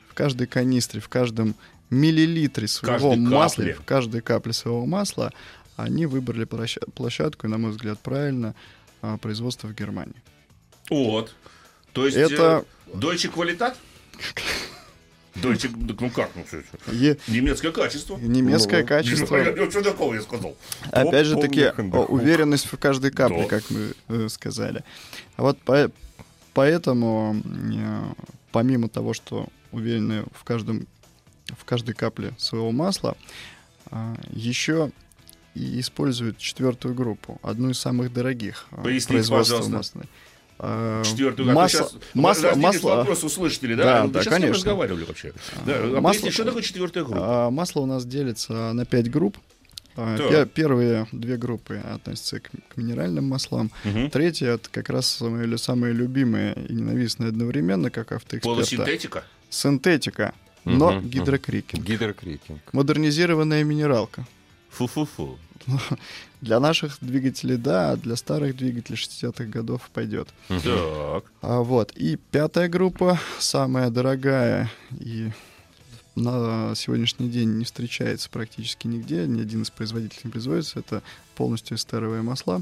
[0.09, 1.55] в каждой канистре, в каждом
[1.93, 5.31] миллилитре своего Каждой масла, в каждой капле своего масла,
[5.75, 8.53] они выбрали площа- площадку, и, на мой взгляд, правильно,
[9.01, 10.21] а, производство в Германии.
[10.89, 11.33] Вот.
[11.93, 13.75] То есть Это- э, Deutsche Qualität?
[15.35, 16.91] Deutsche, ну как, ну что, что?
[16.91, 18.17] Е- Немецкое качество.
[18.17, 19.35] немецкое Ну, качество.
[19.57, 20.55] Я- Что такого я сказал?
[20.91, 21.71] Опять же таки,
[22.07, 24.83] уверенность в каждой капле, как мы э, сказали.
[25.35, 25.91] А вот по-
[26.53, 28.03] поэтому, э,
[28.51, 30.85] помимо того, что уверены в каждом
[31.59, 33.15] в каждой капле своего масла,
[33.91, 34.91] а, еще
[35.55, 39.77] и используют четвертую группу, одну из самых дорогих а, Поясните, производства пожалуйста.
[39.97, 40.03] масла.
[40.59, 41.51] А, Четвертую.
[41.53, 43.29] масло, сейчас масло, масло, вопрос у
[43.75, 43.83] да?
[43.83, 44.55] Да, Ну, да, сейчас конечно.
[44.55, 45.33] разговаривали вообще.
[45.65, 47.49] Да, а масло- что такое четвертая группа?
[47.51, 49.37] Масло у нас делится на 5 групп.
[49.95, 53.69] А, пе- Первые две группы относятся к, к минеральным маслам.
[53.83, 54.09] Мгм.
[54.09, 58.55] Третье это как раз самые, самые любимые и ненавистные одновременно, как автоэксперта.
[58.55, 59.23] Полусинтетика?
[59.51, 60.33] Синтетика,
[60.65, 61.09] но мгм.
[61.09, 61.83] гидрокрикинг.
[61.83, 62.61] Гидрокрикинг.
[62.71, 64.25] Модернизированная минералка.
[64.71, 65.37] Фу-фу-фу.
[66.41, 70.27] Для наших двигателей да, а для старых двигателей 60-х годов пойдет.
[70.47, 71.23] Так.
[71.41, 71.91] А вот.
[71.95, 75.31] И пятая группа, самая дорогая и
[76.15, 81.01] на сегодняшний день не встречается практически нигде, ни один из производителей не производится, это
[81.35, 82.61] полностью эстеровые масла.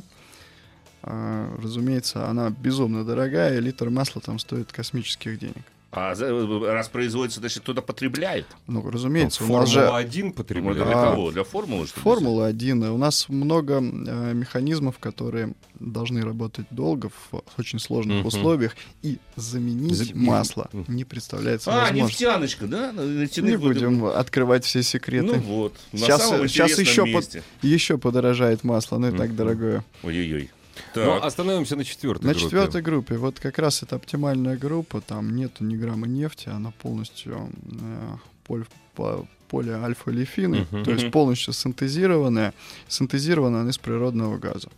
[1.04, 5.64] А, разумеется, она безумно дорогая, и литр масла там стоит космических денег.
[5.94, 6.32] А за-
[6.72, 8.46] раз производится, значит, кто-то потребляет.
[8.68, 10.82] Ну, разумеется, у нас же Формула-1 Ну, Для потребляет.
[10.88, 11.32] А, кого?
[11.32, 12.04] Для формулы, что ли?
[12.04, 12.90] Формула-1.
[12.92, 18.28] У нас много э, механизмов, которые должны работать долго в очень сложных Мгм.
[18.28, 20.96] условиях, и заменить За- масло Мгм.
[20.96, 22.08] не представляется А, возможным.
[22.08, 22.92] нефтяночка, да?
[22.94, 25.40] На Не нефтяных будем открывать все Ну секреты.
[25.40, 25.74] вот.
[25.92, 27.44] На Сейчас- самом сейчас еще под-.
[27.62, 29.36] Еще подорожает масло, но и так Мгм.
[29.36, 29.84] дорогое.
[30.04, 30.52] Ой-ой-ой.
[30.96, 31.24] Ну, Так.
[31.26, 32.46] остановимся на четвертой На группе.
[32.46, 37.50] четвертой группе, вот как раз это оптимальная группа, там нету ни грамма нефти, она полностью
[37.82, 38.16] э,
[38.48, 40.84] поль- по- полиальфа-лифины, Мгм.
[40.86, 42.54] то есть полностью синтезированная.
[42.88, 44.70] Синтезирована она из природного газа.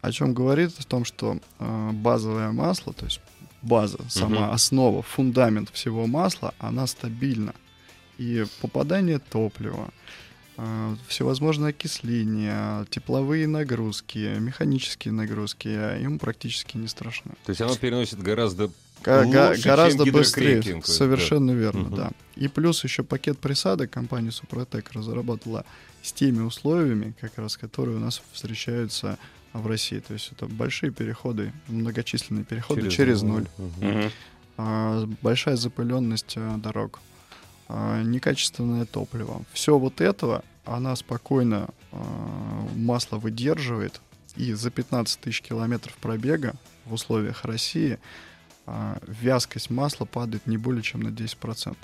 [0.00, 3.20] О чем говорит о том, что э, базовое масло, то есть
[3.62, 4.50] база, сама Мгм.
[4.52, 7.54] основа, фундамент всего масла, она стабильна.
[8.18, 9.90] И попадание топлива,
[11.08, 15.68] всевозможные окисления, тепловые нагрузки, механические нагрузки,
[16.02, 17.32] им практически не страшны.
[17.44, 18.70] То есть оно переносит гораздо...
[19.02, 20.82] Га- Лучше, чем гораздо быстрее.
[20.84, 21.94] Совершенно верно, Мгм.
[21.96, 22.10] да.
[22.36, 25.64] И плюс еще пакет присадок компания Супротек разработала
[26.02, 29.18] с теми условиями, как раз которые у нас встречаются
[29.52, 29.98] в России.
[29.98, 33.48] То есть это большие переходы, многочисленные переходы через, ноль.
[33.58, 33.88] Мгм.
[33.88, 34.10] Мгм.
[34.56, 37.00] А, большая запыленность а, дорог,
[37.68, 39.42] а, некачественное топливо.
[39.52, 44.00] Все вот этого она спокойно а, масло выдерживает,
[44.36, 47.98] и за 15 тысяч километров пробега в условиях России
[48.66, 51.76] а, вязкость масла падает не более чем на 10%.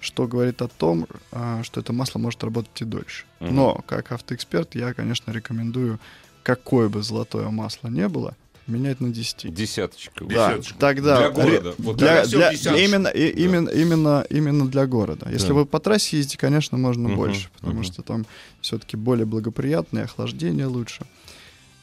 [0.00, 3.24] Что говорит о том, а, что это масло может работать и дольше.
[3.40, 5.98] Но, как автоэксперт, я, конечно, рекомендую,
[6.42, 8.36] какое бы золотое масло не было,
[8.70, 9.52] менять на 10.
[9.52, 10.24] Десяточка.
[10.24, 10.78] Да, Десяточку.
[10.78, 11.74] тогда Для ре- города.
[11.78, 15.28] Вот для, для для- именно, и- именно, именно, именно для города.
[15.30, 15.54] Если Да.
[15.54, 17.84] вы по трассе ездите, конечно, можно Мгм, больше, потому мгм.
[17.84, 18.26] что там
[18.60, 21.04] все-таки более благоприятное, охлаждение лучше.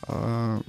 [0.03, 0.61] А,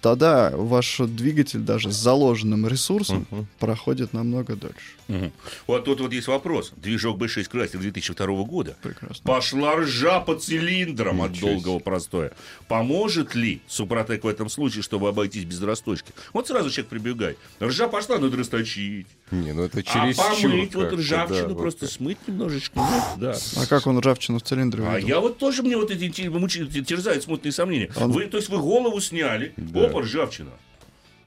[0.00, 3.46] тогда ваш двигатель даже с заложенным ресурсом Мгм.
[3.58, 4.76] проходит намного дольше.
[5.08, 5.32] Мгм.
[5.66, 6.72] Вот тут вот есть вопрос.
[6.76, 8.76] Движок B6 Красик 2002 года.
[8.82, 9.24] Прекрасно.
[9.24, 12.32] Пошла ржа по цилиндрам от Ничего долгого простоя.
[12.68, 16.12] Поможет ли Супротек в этом случае, чтобы обойтись без расточки?
[16.32, 17.38] Вот сразу человек прибегает.
[17.60, 19.06] Ржа пошла, надо расточить.
[19.30, 21.92] Не, ну это А через помыть вот ржавчину, просто вот.
[21.92, 22.80] смыть немножечко.
[23.16, 23.34] Да.
[23.56, 27.52] А как он ржавчину в цилиндре А я вот тоже, мне вот эти терзают смутные
[27.52, 27.90] сомнения.
[27.96, 29.89] Он- Вы, то есть вы голову сняли, Да.
[29.90, 30.50] Опа, ржавчина.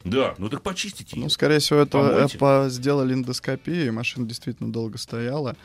[0.03, 1.15] Да, ну так почистите.
[1.17, 2.37] Ну, скорее всего, это Помойте.
[2.41, 5.55] э, сделали эндоскопию, машина действительно долго стояла.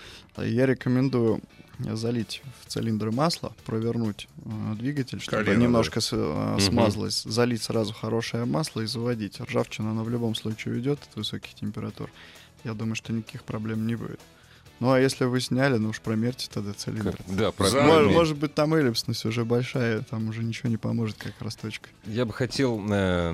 [0.41, 1.41] И Я рекомендую
[1.81, 7.93] залить в цилиндр масло, провернуть э, двигатель, чтобы Колено, немножко с- э, смазалось, залить сразу
[7.93, 9.41] хорошее масло и заводить.
[9.41, 12.09] Ржавчина, она в любом случае уйдет от высоких температур.
[12.65, 14.21] Я думаю, что никаких проблем не будет.
[14.81, 17.17] Ну, а если вы сняли, ну уж промерьте тогда цилиндр.
[17.27, 21.17] Да, За- про- Может, может быть, там эллипсность уже большая, там уже ничего не поможет,
[21.19, 21.89] как расточка.
[22.07, 22.81] Я бы хотел...
[22.91, 23.33] э,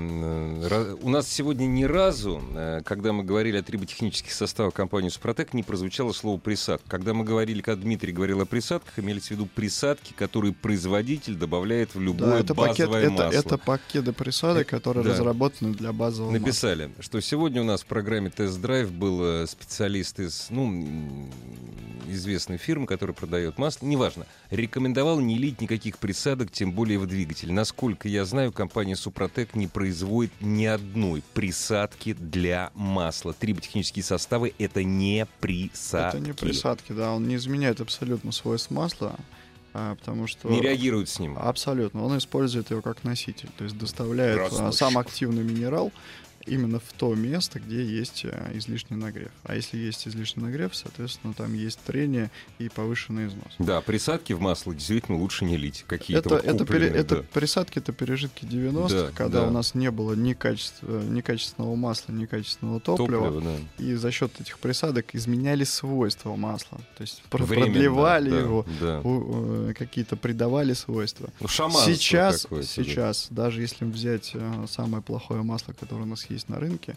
[0.71, 5.53] э, У нас сегодня ни разу, э, когда мы говорили о триботехнических составах компании «Супротек»,
[5.53, 6.89] не прозвучало слово «присадка».
[6.89, 11.95] Когда мы говорили, когда Дмитрий говорил о присадках, имелись в виду присадки, которые производитель добавляет
[11.95, 13.39] в любое Да, это пакет, базовое это, масло.
[13.39, 15.11] это пакеты присадок, которые да.
[15.11, 16.41] разработаны для базового масла.
[16.41, 21.29] Написали, что сегодня у нас в программе «Тест-драйв» был э, специалист из, ну,
[22.09, 27.53] известной фирмы, которая продает масло, неважно, рекомендовал не лить никаких присадок, тем более в двигатель.
[27.53, 33.33] Насколько я знаю, компания Супротек не производит ни одной присадки для масла.
[33.33, 36.17] Триботехнические составы— это не присадки.
[36.17, 39.17] Это не присадки, да, он не изменяет абсолютно свойств масла,
[39.73, 40.49] потому что...
[40.49, 41.37] Не реагирует с ним.
[41.39, 45.93] Абсолютно, он использует его как носитель, то есть доставляет а, сам активный минерал
[46.47, 49.31] именно в то место, где есть а, излишний нагрев.
[49.45, 53.53] А если есть излишний нагрев, соответственно, там есть трение и повышенный износ.
[53.59, 55.85] Да, присадки в масло действительно лучше не лить.
[55.87, 57.23] Какие-то Это, вот это, пере- купленные, это да.
[57.33, 59.49] присадки, это пережитки 90-х, Да, когда да.
[59.49, 63.27] у нас не было ни, качества, ни качественного масла, ни качественного топлива.
[63.31, 63.41] Топливо,
[63.79, 63.85] да.
[63.85, 66.79] И за счет этих присадок изменяли свойства масла.
[66.97, 69.01] То есть Временно, продлевали да, его, да.
[69.01, 71.31] у- э, какие-то придавали свойства.
[71.41, 72.63] Ну, Сейчас, да.
[72.63, 76.97] сейчас, даже если взять э, самое плохое масло, которое у нас есть на рынке,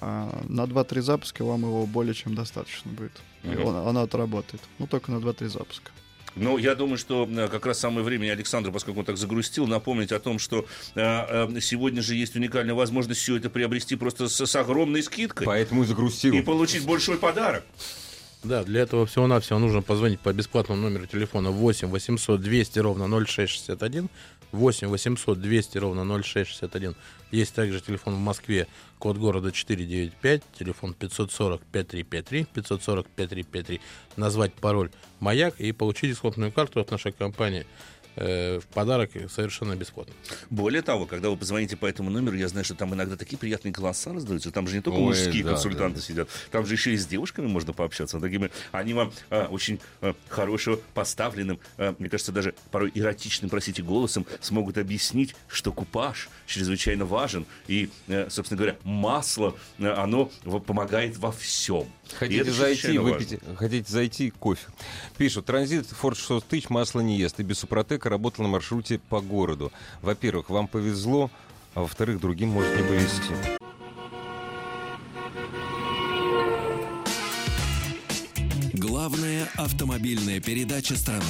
[0.00, 3.12] а, на 2-3 запуска вам его более чем достаточно будет.
[3.44, 3.64] И Мгм.
[3.64, 4.62] он- оно отработает.
[4.78, 5.90] Ну, только на 2-3 запуска.
[6.36, 10.12] Ну, я думаю, что э, как раз самое время Александру, поскольку он так загрустил, напомнить
[10.12, 14.46] о том, что э, э, сегодня же есть уникальная возможность все это приобрести просто с,
[14.46, 16.34] с огромной скидкой Поэтому и загрустил.
[16.34, 17.64] и получить большой подарок.
[18.44, 24.08] Да, для этого всего-навсего нужно позвонить по бесплатному номеру телефона 8 800 200 ровно 0661.
[24.52, 26.94] 8 800 200 ровно 0661.
[27.30, 28.66] Есть также телефон в Москве,
[28.98, 33.80] код города 495, телефон 540 5353, 540 5353.
[34.16, 37.66] Назвать пароль «Маяк» и получить дисконтную карту от нашей компании
[38.18, 40.14] в подарок совершенно бесплатно.
[40.50, 43.72] Более того, когда вы позвоните по этому номеру, я знаю, что там иногда такие приятные
[43.72, 44.50] голоса раздаются.
[44.50, 46.02] Там же не только Ой, мужские да, консультанты да.
[46.04, 48.20] сидят, там же еще и с девушками можно пообщаться.
[48.20, 53.82] Такими, они вам а, очень а, хорошо поставленным, а, мне кажется, даже порой эротичным, простите,
[53.82, 57.46] голосом смогут объяснить, что купаж чрезвычайно важен.
[57.66, 60.26] И, э, собственно говоря, масло, э, оно
[60.66, 61.86] помогает во всем.
[62.18, 64.66] Хотите зайти, выпить, хотите зайти кофе.
[65.16, 67.38] Пишут, транзит Ford 600 тысяч масло не ест.
[67.40, 69.72] И без Супротека работал на маршруте по городу.
[70.02, 71.30] Во-первых, вам повезло,
[71.74, 73.58] а во-вторых, другим может не повезти.
[78.74, 81.24] Главная автомобильная передача страны.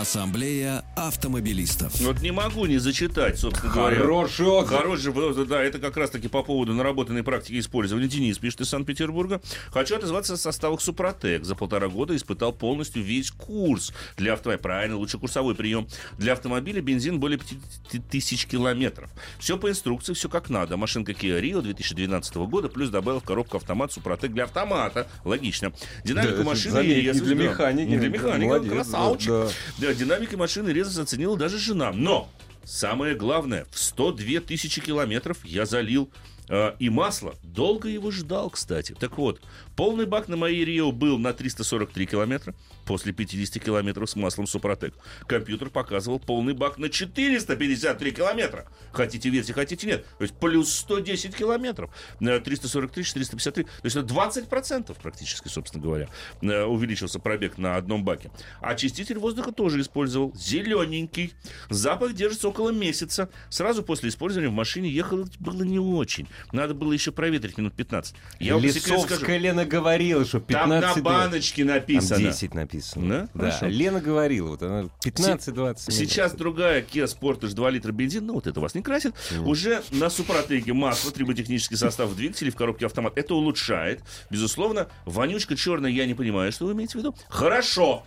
[0.00, 2.00] Ассамблея автомобилистов.
[2.00, 3.96] Вот не могу не зачитать, собственно говоря.
[3.98, 4.78] Хороший отзыв.
[4.78, 8.08] Хороший, да, это как раз-таки по поводу наработанной практики использования.
[8.08, 9.42] Денис пишет из Санкт-Петербурга.
[9.70, 11.44] Хочу отозваться о составах Супротек.
[11.44, 14.62] За полтора года испытал полностью весь курс для автомобиля.
[14.62, 15.86] Правильно, лучше курсовой прием.
[16.16, 19.10] Для автомобиля бензин более 50 тысяч километров.
[19.38, 20.78] Все по инструкции, все как надо.
[20.78, 25.06] Машинка Kia Rio 2012 года, плюс добавил в коробку автомат Супротек для автомата.
[25.26, 25.74] Логично.
[26.04, 27.42] Динамику Да, машины заметь, резать, для да.
[27.42, 27.98] механики.
[27.98, 29.28] Для механика, Молодец, красавчик.
[29.28, 29.89] да, да.
[29.90, 31.90] Да, динамикой машины резать оценила даже жена.
[31.92, 32.30] Но
[32.62, 36.12] самое главное, в 102 тысячи километров я залил
[36.48, 37.34] э, и масло.
[37.42, 38.94] Долго его ждал, кстати.
[38.96, 39.40] Так вот,
[39.76, 42.54] полный бак на моей Рио был на 343 километра
[42.84, 44.94] после 50 километров с маслом Супротек.
[45.26, 48.66] Компьютер показывал полный бак на 453 километра.
[48.92, 50.06] Хотите верьте, хотите нет.
[50.18, 51.90] То есть плюс 110 километров.
[52.20, 53.64] Э, 343, 453.
[53.64, 56.08] То есть это 20% практически, собственно говоря,
[56.42, 58.30] э, увеличился пробег на одном баке.
[58.60, 60.34] Очиститель воздуха тоже использовал.
[60.34, 61.32] Зелененький.
[61.68, 63.28] Запах держится около месяца.
[63.48, 66.26] Сразу после использования в машине ехало было не очень.
[66.52, 68.14] Надо было еще проветрить минут 15.
[68.40, 70.80] Я вам по секрету скажу, Лисовская Лена говорила, что 15...
[70.80, 72.18] там на баночке Там написано.
[72.18, 73.08] 10 написано.
[73.08, 73.28] Да?
[73.32, 73.66] Да, Хорошо.
[73.66, 75.78] Лена говорила, вот она 15-20 минут.
[75.78, 80.10] Сейчас другая Kia Sportage 2 литра бензин, ну вот это вас не красит, уже на
[80.10, 83.16] Супротеке масло, триботехнический состав двигателей в коробке автомат.
[83.16, 84.02] Это улучшает.
[84.30, 87.14] Безусловно, вонючка черная, я не понимаю, что вы имеете в виду.
[87.28, 88.04] Хорошо.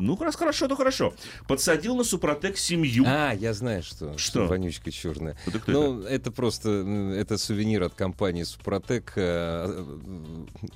[0.00, 1.12] Ну, раз хорошо, то хорошо.
[1.48, 3.02] Подсадил на Супротек семью.
[3.06, 4.16] А, я знаю, что.
[4.16, 4.46] Что?
[4.46, 5.36] Вонючка черная.
[5.44, 6.30] Это кто ну, это?
[6.30, 9.12] просто м, это сувенир от компании Супротек.
[9.16, 9.84] э,
[10.62, 10.66] э,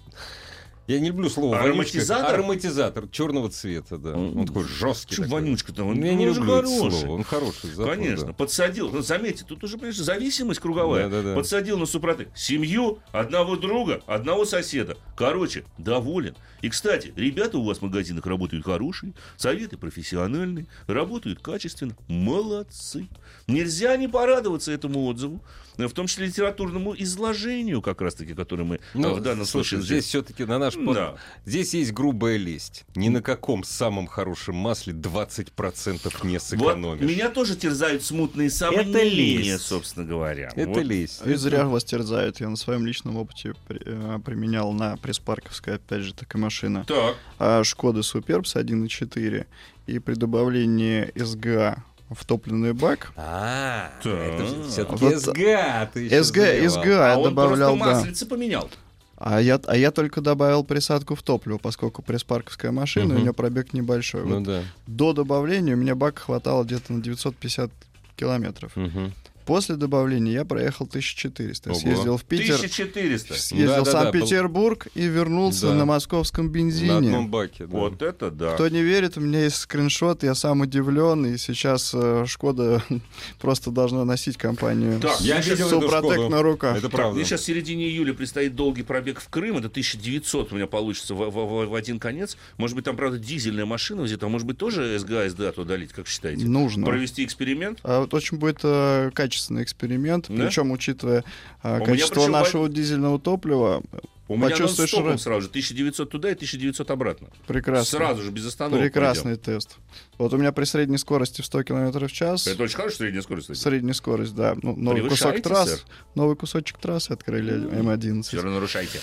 [0.88, 2.24] Я не люблю слово Ароматизатор?
[2.24, 2.35] вонючка.
[2.42, 4.11] Ароматизатор черного цвета, да.
[4.11, 5.14] М, Он такой жесткий.
[5.14, 5.30] Такой.
[5.30, 5.85] вонючка-то?
[5.85, 6.90] Он, Ну, я не он люблю это хороший.
[7.00, 7.12] слово.
[7.14, 7.70] Он хороший.
[7.70, 8.32] запах, Конечно, да.
[8.32, 8.90] подсадил.
[8.90, 11.08] Ну, заметьте, тут уже, понимаешь, зависимость круговая.
[11.08, 11.37] Да-да-да.
[11.37, 14.96] Подсадил на Супротек семью, одного друга, одного соседа.
[15.16, 16.35] Короче, доволен.
[16.62, 21.94] И, кстати, ребята у вас в магазинах работают хорошие, советы профессиональные, работают качественно.
[22.09, 23.09] Молодцы.
[23.46, 25.42] Нельзя не порадоваться этому отзыву,
[25.77, 29.87] в том числе литературному изложению, как раз-таки, которое мы Ну, э, в данном слушай, случае...
[29.87, 31.14] здесь все-таки на наш под- Да.
[31.46, 32.85] Здесь есть грубая лесть.
[32.94, 37.01] Ни на каком самом хорошем масле 20% не Вот сэкономишь.
[37.09, 39.64] меня тоже терзают смутные сомнения, лесть.
[39.64, 40.51] собственно говоря.
[40.55, 40.85] Это Вот.
[40.85, 41.22] лесть.
[41.27, 42.40] И зря вас терзают.
[42.40, 46.84] Я на своем личном опыте при- э, применял на пресс-парковской, опять же, такая машина.
[46.86, 47.16] Так.
[47.38, 49.46] А Шкода Супербс 1.4.
[49.86, 54.12] И при добавлении СГА в топливный бак, А, Так.
[54.12, 55.90] это все-таки Вот СГА.
[55.92, 56.68] ты СГА.
[56.68, 57.94] СГА А он добавлял, просто да.
[57.96, 58.70] маслице поменял.
[59.16, 63.16] А я, а я только добавил присадку в топливо, поскольку пресс-парковская машина, Мгм.
[63.16, 64.24] у нее пробег небольшой.
[64.24, 64.62] Ну Вот да.
[64.86, 67.70] До добавления у меня бак хватало где-то на 950
[68.16, 68.72] километров.
[68.76, 69.12] Мгм.
[69.46, 71.71] После добавления я проехал 1400.
[71.71, 71.79] Ого.
[71.79, 73.35] Съездил в Питер, 1400.
[73.35, 75.75] съездил в Да-да-да, Санкт-Петербург и вернулся Да.
[75.75, 76.92] на московском На бензине.
[76.96, 77.66] одном баке.
[77.66, 77.77] да.
[77.79, 78.54] Вот это да.
[78.54, 82.83] Кто не верит, у меня есть скриншот, я сам удивлен, и сейчас э, Шкода
[83.40, 86.29] просто должна носить компанию Так, Я видел эту Супротек Шкоду.
[86.29, 86.77] на руках.
[86.79, 87.16] Это правда.
[87.16, 89.58] мне сейчас в середине июля предстоит долгий пробег в Крым.
[89.58, 92.37] Это 1900 у меня получится в, в- в- в один конец.
[92.56, 94.27] Может быть, там, правда, дизельная машина где-то.
[94.27, 96.44] А может быть, тоже СГА, СДА туда долить, как считаете?
[96.46, 96.87] Нужно.
[96.87, 97.79] Провести эксперимент?
[97.83, 100.44] А вот очень будет э, качественный эксперимент, Да?
[100.46, 101.24] причем учитывая
[101.64, 103.83] меня качество причем нашего дизельного топлива,
[104.28, 105.48] У меня Почувствуешь нон-стопом ры- сразу же.
[105.48, 107.28] 1900 туда и 1900 обратно.
[107.46, 107.98] прекрасно.
[107.98, 108.83] Сразу же, без остановки.
[108.83, 109.76] Прекрасный тест.
[110.16, 112.56] Вот у меня при средней скорости в 100 км в час, пойдем.
[112.56, 113.46] Это очень хорошая средняя скорость.
[113.48, 113.58] кстати.
[113.58, 115.78] средняя скорость, да, ну, новый кусок трасс, сэр?
[116.14, 118.22] новый кусочек трассы открыли М11.
[118.22, 119.00] Все равно нарушайте.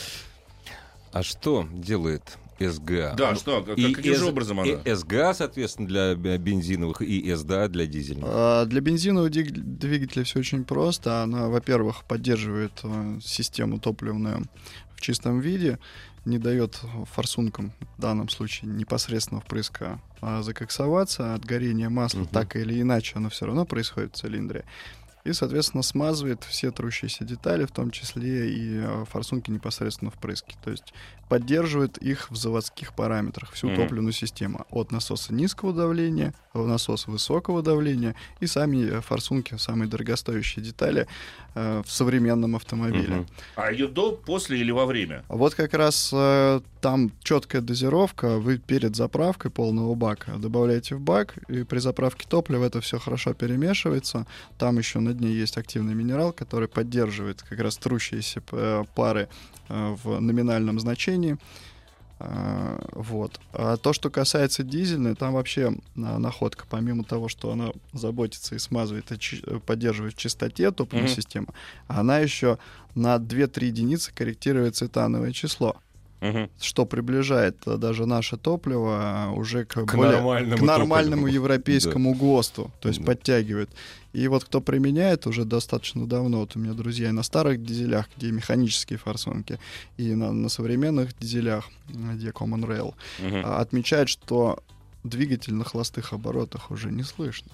[1.11, 2.23] А что делает
[2.59, 3.13] СГА?
[3.17, 4.95] Да, Ну, что, как- и каким же С- образом и она?
[4.95, 8.25] СГА, соответственно, для бензиновых, и СДА для дизельных.
[8.27, 11.23] А, Для бензинового двигателя все очень просто.
[11.23, 14.45] Она, во-первых, поддерживает э, систему топливную
[14.95, 15.79] в чистом виде,
[16.25, 16.79] не дает
[17.13, 22.27] форсункам, в данном случае непосредственно впрыска, а, закоксоваться от горения масла, Мгм.
[22.27, 24.65] так или иначе, оно все равно происходит в цилиндре.
[25.25, 30.55] И, соответственно, смазывает все трущиеся детали, в том числе и э, форсунки непосредственно впрыски.
[30.63, 30.93] То есть
[31.29, 33.75] поддерживает их в заводских параметрах, всю Мгм.
[33.75, 34.65] топливную систему.
[34.71, 41.07] От насоса низкого давления в насос высокого давления и сами э, форсунки, самые дорогостоящие детали
[41.53, 43.17] э, в современном автомобиле.
[43.17, 43.27] Мгм.
[43.55, 45.23] А ее до, после или во время?
[45.29, 48.39] Вот как раз э, там четкая дозировка.
[48.39, 53.33] Вы перед заправкой полного бака добавляете в бак, и при заправке топлива это все хорошо
[53.33, 54.25] перемешивается.
[54.57, 59.29] Там еще на дне есть активный минерал, который поддерживает как раз трущиеся э, пары
[59.69, 61.37] в номинальном значении.
[62.21, 63.39] А, Вот.
[63.53, 68.59] А то, что касается дизельной, там вообще а, находка, помимо того, что она заботится и
[68.59, 71.15] смазывает, и э, поддерживает в чистоте топливную Мгм.
[71.15, 71.47] систему,
[71.87, 72.57] она еще
[72.93, 75.77] на 2-3 единицы корректирует цетановое число,
[76.21, 76.49] Мгм.
[76.59, 81.35] что приближает э, даже наше топливо а, уже к, К более- нормальному к нормальному топливу.
[81.35, 83.05] европейскому ГОСТу, то есть Да.
[83.05, 83.69] подтягивает.
[84.11, 88.09] И вот кто применяет уже достаточно давно, вот у меня друзья и на старых дизелях,
[88.17, 89.59] где механические форсунки,
[89.97, 93.41] и на, на современных дизелях, где Common Rail, Мгм.
[93.45, 94.61] а, отмечает, что
[95.05, 97.49] двигатель на холостых оборотах уже не слышно.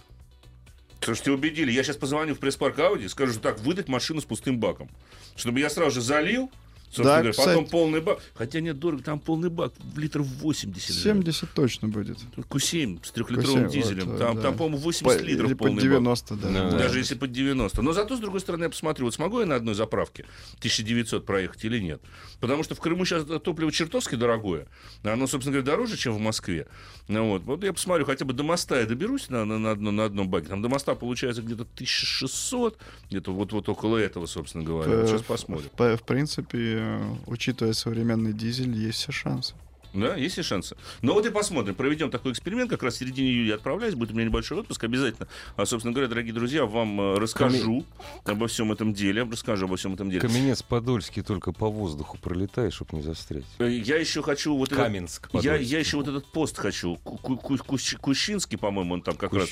[1.01, 1.71] Слушайте, убедили.
[1.71, 4.89] Я сейчас позвоню в пресс-парк Ауди и скажу, что так, выдать машину с пустым баком.
[5.35, 6.49] Чтобы я сразу же залил,
[6.85, 7.47] собственно Да, говоря, кстати.
[7.47, 8.19] потом полный бак.
[8.33, 10.95] Хотя нет, дорого, там полный бак, литров 80.
[10.95, 11.01] же.
[11.01, 12.17] 70 точно будет.
[12.37, 14.09] Q7 с трехлитровым Q7, дизелем.
[14.11, 14.41] вот, там, да.
[14.43, 15.83] там, по-моему, 80 По- литров или под полный бак.
[15.83, 16.53] 90 даже.
[16.53, 16.69] Да.
[16.71, 16.77] да.
[16.77, 17.81] Даже если под 90.
[17.81, 20.25] Но зато, с другой стороны, я посмотрю, вот смогу я на одной заправке
[20.59, 22.01] 1900 проехать или нет.
[22.39, 24.67] Потому что в Крыму сейчас топливо чертовски дорогое.
[25.03, 26.67] Оно, собственно говоря, дороже, чем в Москве.
[27.07, 27.43] Ну, вот.
[27.43, 30.29] вот я посмотрю, хотя бы до моста я доберусь на, на, на, одно- на одном
[30.29, 30.47] баке.
[30.47, 32.77] Там до моста получается где-то 1600,
[33.09, 34.89] где-то вот, вот около этого, собственно говоря.
[34.97, 35.69] Вот Э, сейчас посмотрим.
[35.77, 36.84] В, в принципе, э,
[37.27, 39.53] учитывая современный дизель, есть все шансы.
[39.95, 40.75] Да, есть ли шансы?
[41.01, 41.73] Ну вот и посмотрим.
[41.75, 42.69] Проведем такой эксперимент.
[42.69, 43.95] Как раз в середине июля отправляюсь.
[43.95, 44.83] Будет у меня небольшой отпуск.
[44.83, 47.85] Обязательно, а, собственно говоря, дорогие друзья, вам э, расскажу
[48.25, 49.23] обо всем этом деле.
[49.23, 50.21] Расскажу обо всем этом деле.
[50.21, 53.45] Каменец-Подольский только по воздуху пролетает, чтобы не застрять.
[53.59, 54.83] Э, Я еще хочу вот этот...
[54.85, 55.29] Каменск.
[55.33, 56.97] Я, я еще вот этот пост хочу.
[56.97, 59.49] Ку- ку- ку- Кущ- Кущинский, по-моему, он там как раз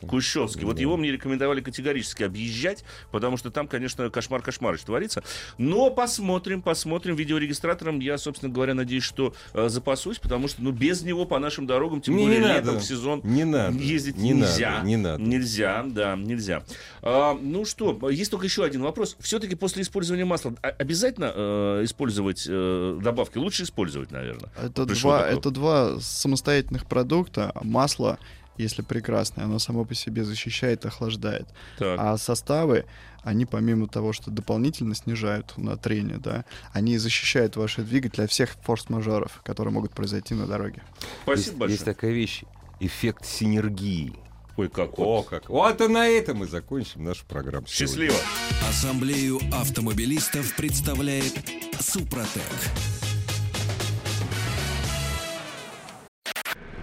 [0.00, 0.64] Кущевский.
[0.64, 0.80] Вот Да.
[0.80, 5.22] его мне рекомендовали категорически объезжать, потому что там, конечно, кошмар-кошмарыч творится.
[5.58, 7.14] Но посмотрим, посмотрим.
[7.16, 11.66] Видеорегистратором я, собственно говоря, надеюсь, что э, запасусь, потому что, ну, без него по нашим
[11.66, 12.78] дорогам, тем Не, более не летом, надо.
[12.78, 13.76] в сезон, Не надо.
[13.76, 14.70] ездить не нельзя.
[14.76, 15.22] Надо, не надо.
[15.22, 16.62] Нельзя, да, нельзя.
[17.02, 19.16] А, ну что, есть только еще один вопрос.
[19.18, 23.38] Все-таки после использования масла а- обязательно э, использовать э, добавки?
[23.38, 24.50] Лучше использовать, наверное.
[24.62, 25.38] Это Пришло два, такое.
[25.38, 27.52] это два самостоятельных продукта.
[27.62, 28.18] Масло,
[28.56, 31.48] если прекрасное, оно само по себе защищает и охлаждает.
[31.78, 31.98] Так.
[31.98, 32.86] А составы,
[33.22, 38.50] они помимо того, что дополнительно снижают на трение, да, они защищают ваши двигатели от всех
[38.62, 40.82] форс-мажоров, которые могут произойти на дороге.
[41.22, 41.72] Спасибо есть, большое.
[41.72, 42.44] есть такая вещь.
[42.80, 44.12] Эффект синергии.
[44.56, 45.28] Ой, как О, вот.
[45.28, 45.48] как.
[45.48, 47.66] Вот и на этом мы закончим нашу программу.
[47.66, 48.10] сегодня.
[48.10, 48.68] Счастливо.
[48.68, 51.32] Ассамблею автомобилистов представляет
[51.80, 52.42] Супротек.